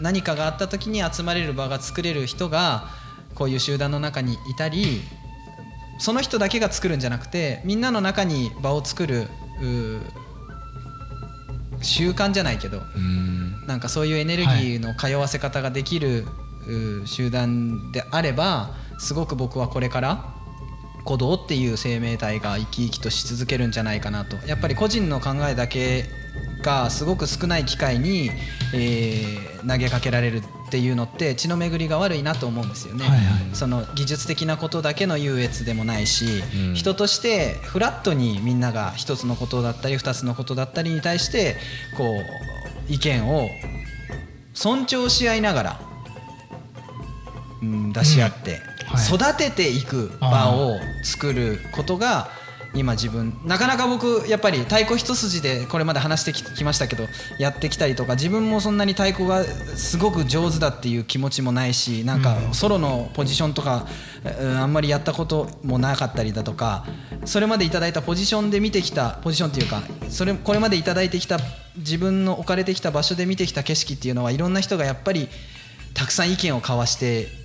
[0.00, 2.88] 何かがあった時に集まれる場が作れる人が
[3.34, 5.00] こういう集団の中にいたり
[5.98, 9.28] その人だけが作るんじゃなくてみんなの中に場を作る
[11.80, 13.66] 習慣じゃないけどうん。
[13.66, 16.26] なんかそういうエネルギーの通わせ方ができる、
[17.06, 20.32] 集団であればすごく僕はこれから
[21.00, 24.36] 鼓動っていう生命体が生き生きとし続けるんじゃないかなと。
[24.46, 26.04] やっぱり個人の考えだけ
[26.62, 28.30] がすごく少ない機会に、
[28.72, 33.54] えー投げかけられるっていうのって血の巡りが悪いなと思うんですよね、はいはい。
[33.54, 36.74] その技術的なことだけの優越でもないし、うん。
[36.74, 41.56] 人としてフラットにみんなが一つのことだったり二つのことだったりに対して
[41.96, 42.04] こ
[42.88, 43.48] う意見を
[44.54, 45.80] 尊重し合いながら、
[47.62, 49.14] うん、出し合って、はい。
[49.14, 52.30] 育てていく場を作ることが
[52.74, 57.04] 今自分なかなか僕やっぱり太鼓一筋でこれまで話してききましたけど
[57.38, 66.86] やってきたりとか自分もそんなに太鼓がすごく上手だっていう気持ちもないしなんかソロのポジションとか、うんあんまりやったこともなかったりだとか
[67.24, 71.38] それまでいただいたポジションで見てきたポジションっていうかそれこれまでいただいてきた
[71.76, 75.28] 自分の置かれてきた場所で見てきた景色っていうのはいろんな人がやっぱり
[75.94, 77.41] たくさん意見を交わして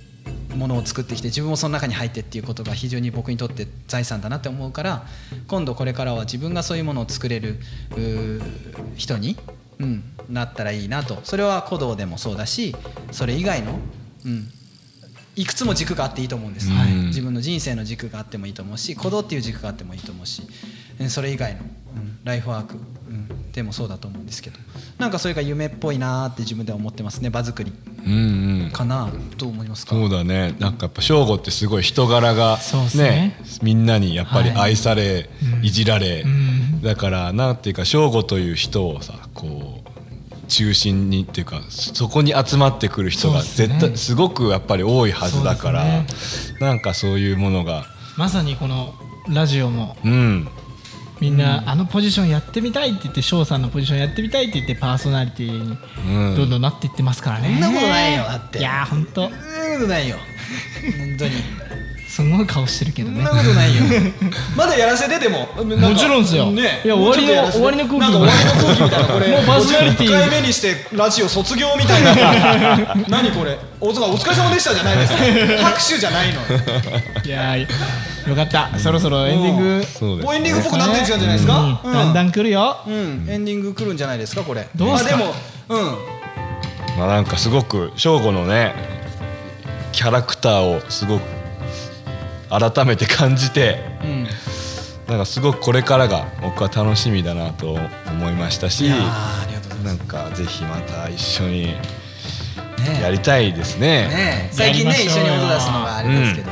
[0.54, 5.06] ものを作ってきて自分もその中に入ってっていうことが非常に僕にとって財産だなって思うから
[5.46, 7.58] 今度これからは自分がそういうものを作れる
[8.96, 9.36] 人に、
[9.78, 11.18] うん、なったらいいなと。
[11.24, 12.74] それは古道でもそうだし
[13.12, 13.78] それ以外の、
[14.24, 14.50] うん、
[15.36, 17.06] いくつも軸があっていいと思うんです、うん。
[17.06, 20.42] 自分の人生の軸があってもいいと思うし古道っていう軸があってもいいと思うし
[21.00, 21.68] うんそれ以外の、うん
[22.24, 22.80] ライフワーク、うん、
[23.58, 24.58] でもそうだと思うんですけど。
[24.98, 27.72] なんかそれが夢っぽいなーって自分では思ってますね場作り。
[28.06, 28.12] うん
[28.64, 28.70] うん。
[28.72, 29.94] かなどう思いますか？
[29.94, 30.54] そうだね。
[30.58, 32.58] なんかやっぱ省吾ってすごい人柄が
[32.94, 33.40] ねね。
[33.62, 34.70] みんなにやっぱりはい。
[34.70, 35.28] 愛され、
[35.62, 36.80] いじられ、ん。
[36.82, 47.84] だからなんていうか省吾という人をさこう中心にっていうかそこに集まってくる人が絶対すごくやっぱり多いはずだから、そうなんかそういうものが。
[48.16, 48.94] まさにこの
[49.28, 49.96] ラジオも。
[50.04, 50.48] うん
[51.20, 56.36] みんなあのポジションやってみたいって言って翔さんのポジションやってみたいって言ってパーソナリティにうん。
[56.36, 58.58] どんどんなっていってますからね、そんなことないよだって。
[58.58, 59.28] いやーほんと。
[59.28, 59.38] そんな
[59.76, 60.16] ことないよ。
[60.98, 61.30] 本当に
[62.08, 63.22] すごい顔してるけどね。
[63.24, 63.82] そんなことないよ。
[64.56, 65.46] まだやらせてでも。
[65.62, 66.50] もちろんですよ。
[66.50, 66.80] ね。
[66.82, 69.28] いや終わりの終わりの空気なんか終わりの空気みたいなこれ。
[69.28, 70.08] もうパーソナリティ。
[70.08, 72.96] 50回目にしてラジオ卒業みたいな。
[73.08, 73.58] 何これ。
[73.80, 75.12] おつお疲れ様でしたじゃないです
[75.62, 76.40] 拍手じゃないの。
[77.24, 77.60] いやー
[78.28, 78.70] よかった。
[78.78, 79.86] そろそろエンディング。
[79.86, 81.92] そうですもうエンディングっぽくなってるんじゃないですか、うん。
[81.92, 82.78] だんだん来るよ。
[82.86, 84.66] うん、エンディング来るんじゃないですかこれ。
[84.74, 85.14] どうすか？
[85.14, 85.34] あでも
[85.68, 85.96] うん。
[86.98, 88.74] まあなんかすごく省吾のね
[89.92, 91.37] キャラクターをすごく
[92.50, 94.26] 改めて感じてうん。
[95.08, 97.78] なんかすごくこれからが僕は楽しみだなと
[98.10, 98.90] 思いましたし
[99.82, 101.74] なんかぜひまた一緒に
[103.00, 104.08] やりたいですね。
[104.08, 104.48] ね。
[104.52, 106.50] 最近ね一緒に音出すのがあれですけど、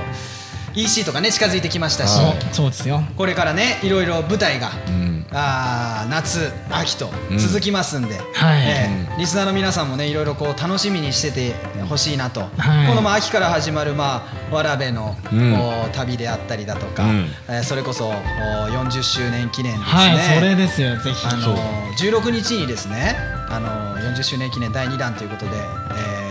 [0.74, 3.02] EC とかね近づいてきましたしはいそうですよ。
[3.16, 5.05] これからねいろいろ舞台が、うん
[5.38, 7.38] あー夏秋とうん。
[7.38, 8.62] 続きますんで、はい。
[8.62, 11.52] ええリスナーの皆さんもねいろいろこう楽しみにしてて
[11.84, 12.88] ほしいなと、はい。
[12.88, 17.26] このまあ秋から始まるまあわらべの、う旅であったりだとか、うん。
[17.48, 21.26] えーそれこそお40周年記念ですね、はいそれですよぜひ。
[21.26, 21.56] あの
[21.98, 23.16] 16日にですね
[23.48, 26.26] あの40周年記念第2弾ということで、えー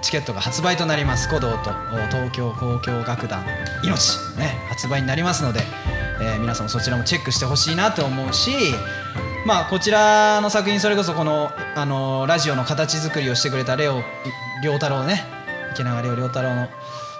[0.00, 1.28] チケットが発売となります。
[1.28, 3.44] 古道とお東京交響楽団
[3.82, 3.90] 命、
[4.38, 5.60] ね、発売になりますので、
[6.20, 8.50] えー皆さんもそちらもチェックしてほしいなと思うし
[9.46, 14.02] まあこちらの作品それこそこのあのラジオの形作りをしてくれたレオ
[14.62, 15.24] 良太郎ね
[15.72, 16.68] 池永レオ良太郎の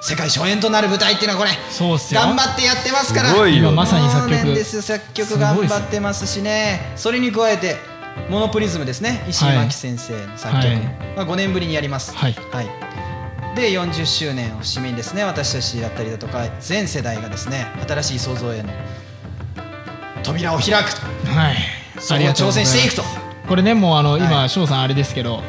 [0.01, 2.21] 世界初演となる舞台っていうのはこれそうっすよ。
[2.21, 3.31] 頑張ってやってますから。
[3.31, 4.55] すごいよ今まさに作曲。
[4.55, 6.93] です作曲頑張ってますしね。
[6.95, 7.77] それに加えて
[8.31, 9.25] モノプリズムですね。
[9.29, 10.79] 石井真紀先生の作曲、はい。
[11.17, 12.15] まあ、5年ぶりにやります。
[12.15, 12.37] はい
[13.55, 18.71] で40周年を節目にですね私たちだったりだとか全世代がですね新しい創造への
[20.23, 20.91] 扉を開く
[21.27, 21.57] はい。
[22.01, 23.03] そこを挑戦していくと。
[23.49, 25.43] これねもうあのは今翔さんあれですけど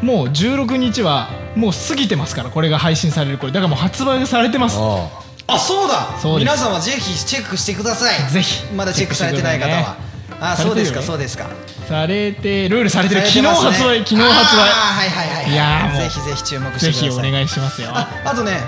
[0.00, 4.78] もう16日はもう過ぎてますからこれが配信されるこれだからもう発売されてます。
[4.78, 5.08] あ
[5.48, 5.58] あ。
[5.58, 6.16] そうだ。
[6.38, 8.30] 皆さんはぜひチェックしてください。
[8.30, 8.64] ぜひ。
[8.72, 9.96] まだチェックされてない方は、
[10.44, 11.48] あそうですかそうですか。
[11.88, 14.60] されてルールされてるさ昨日発売昨日発売。
[14.60, 15.52] あーはいはいはいはい。
[15.52, 17.10] いやーもうぜひぜひ注目してぜください。
[17.10, 17.90] ひお願いしますよ。
[17.92, 18.58] ああとね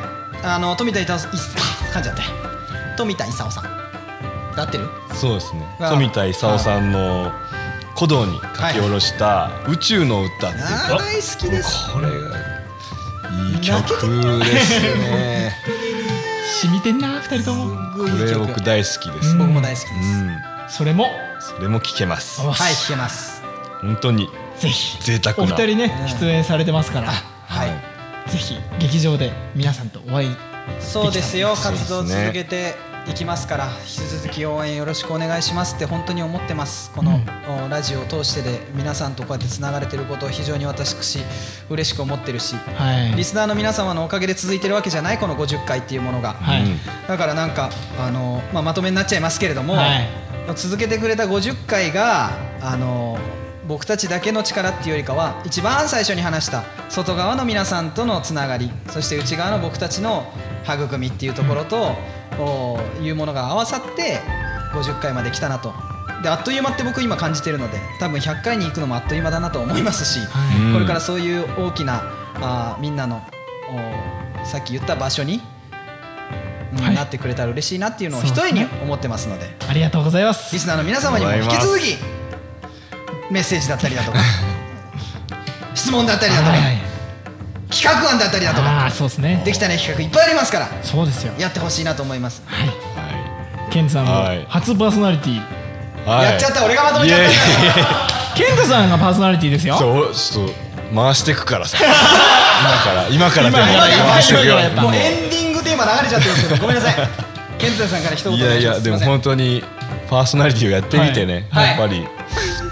[0.45, 1.35] あの富田勲さん。
[1.35, 1.37] い
[1.93, 2.23] 噛んじゃって
[2.97, 3.65] 富田勲さん。
[4.57, 4.89] 合ってる？
[5.11, 5.67] あそうですね。
[5.81, 5.91] あ。
[5.91, 7.33] 富田勲さんの
[7.97, 11.91] 古道に書き下ろした「宇宙の歌」っていうあー大好きです。
[11.93, 12.15] これが
[13.51, 15.57] いい曲ですね。
[16.63, 17.75] 染みてんな二人とも。
[17.97, 19.31] これ僕大好きです。
[19.31, 19.39] うん。
[19.39, 20.39] 僕も大好きです、うん。
[20.69, 21.11] それも
[21.45, 22.41] それも聴けます。
[22.41, 23.43] あはい聞けます。
[23.83, 24.31] 本当に。
[24.57, 24.99] ぜひ。
[25.03, 25.43] 贅沢な。
[25.43, 26.09] お二人ねうん。
[26.09, 27.09] 出演されてますから。
[27.09, 30.37] はい、ぜひ劇場で皆さんとお会い
[30.81, 31.55] そうですよ。
[31.55, 32.75] 活動を続けて
[33.07, 36.91] いきますから引き続き応援よろしくお願いしますって本当に思ってます。
[36.93, 37.21] この、
[37.67, 41.19] おラジオを通してで皆さんとこうやってつながれてることを非常に私
[41.69, 43.15] 嬉しく思ってるしはい。
[43.15, 46.63] リスナーの皆様のおかげで続いてるわけじゃないこの50回っていうものが、はい。
[46.63, 46.79] うん。
[47.07, 50.09] だからなんかあの、まあ、まとめになっちゃいますけれども、はい。
[50.57, 52.31] 続けてくれた50回が
[52.61, 53.19] あの
[53.67, 60.31] 僕たちだけの力っていうよりかは一番最初に話した外側の皆さんとのつながりそして内側の僕たちの
[60.65, 61.95] 育みっていうところと、
[62.39, 64.21] おいうものが合わさって
[64.73, 65.73] 50回まで来たなと。
[66.23, 70.59] であっという間って僕今感じてるので多分100回に行くのもあっという間だなと思いますし、はい。
[70.67, 72.03] うんこれからそういう大きな
[72.37, 73.23] あーみんなの
[74.43, 75.41] おさっき言った場所に
[76.73, 76.95] うんはい。
[76.95, 79.55] なってくれたら嬉しいなっていうのを一重に思ってますので。
[79.69, 80.53] ありがとうございます。
[80.55, 81.97] リスナーの皆様にも引き続き
[83.31, 84.19] メッセージだったりだとか
[85.75, 86.94] 質問だったりだとかはいはい
[87.75, 89.43] 企画案だったりだとあかあそうですね。
[89.45, 91.33] できたね企画いっぱいありますからそうですよ。
[91.39, 92.43] やってほしいなと思います。
[92.47, 92.69] はい。
[92.69, 94.39] はケントさんはい。
[94.39, 95.37] も初パーソナリティ。
[95.37, 95.41] い
[96.07, 96.25] はい。
[96.27, 99.77] やっちゃった俺がまとめちゃったケントさんがパーソナリティですよ。
[99.77, 100.55] そうちょっと
[100.95, 101.79] 回してくからさ。
[101.83, 101.91] 今
[102.79, 103.63] から今からでも。
[103.63, 104.91] 今から回してくよも。
[104.91, 106.95] うエンディングテーマ流れちゃってるんですけどごめんなさい。
[107.59, 109.65] ケントさんから一言いやいやでも本当に
[110.09, 111.69] パーソナリティをやってみてね、はい。
[111.69, 112.07] やっぱり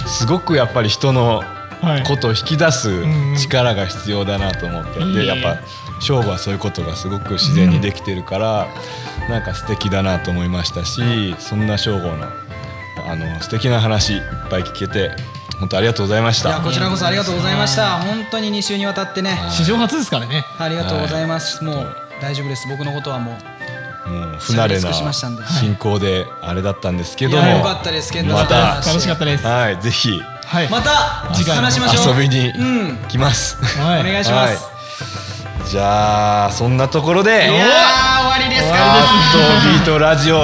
[0.07, 1.52] すごくやっぱり人のはい
[2.07, 3.37] ことを引き出すんうん。
[3.37, 5.59] 力が必要だなと思って、いいでやっぱ
[6.01, 8.69] 翔吾はそういうことがすごく自然にできてるから、
[9.29, 12.27] なんか素敵だなと思いましたしそんな翔吾の
[13.07, 15.11] あの素敵な話いっぱい聞けて
[15.59, 16.49] 本当ありがとうございました。
[16.49, 17.99] いやこちらこそありがとうございました。
[17.99, 19.39] 本当に2週にわたってね。
[19.51, 20.45] 史上初ですからね。
[20.59, 21.63] ありがとうございます。
[21.63, 22.67] もう大丈夫です。
[22.69, 23.39] 僕のことはも
[24.07, 25.47] うもう不慣れ尽なくしましたんで。
[25.47, 27.47] 進行であれだったんですけいども。
[27.47, 28.13] やよかったです。
[28.13, 28.47] 健太さん。
[28.49, 28.89] とまた。
[28.89, 29.47] 楽しかったです。
[29.47, 29.81] はい。
[29.81, 30.69] ぜひはい。
[30.69, 32.15] また次回も話しましょう。
[32.15, 32.97] 遊びにうん。
[33.09, 33.57] 来ます。
[33.81, 34.01] はい。
[34.01, 34.65] お願いします。
[34.65, 34.73] はい。
[35.69, 37.69] じゃあそんなところでいやー
[38.23, 38.77] 終わりですか。
[38.79, 40.39] あとビートラジオい。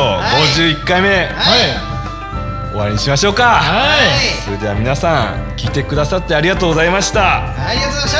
[0.75, 1.09] 51回目。
[1.09, 2.69] はい。
[2.71, 3.61] 終わりにしましょうか。
[3.61, 3.99] は
[4.45, 7.45] それでは皆さん聞いてくださってありがとうございました。
[7.49, 8.13] ありがとうございまし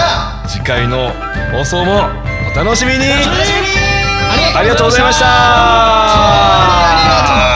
[0.45, 0.49] た。
[0.49, 1.13] 次回の
[1.53, 2.11] 放送も
[2.53, 2.99] お楽しみに。
[3.09, 3.69] 楽しみに。
[4.57, 5.27] ありがとうございました。
[5.29, 7.48] ありがとう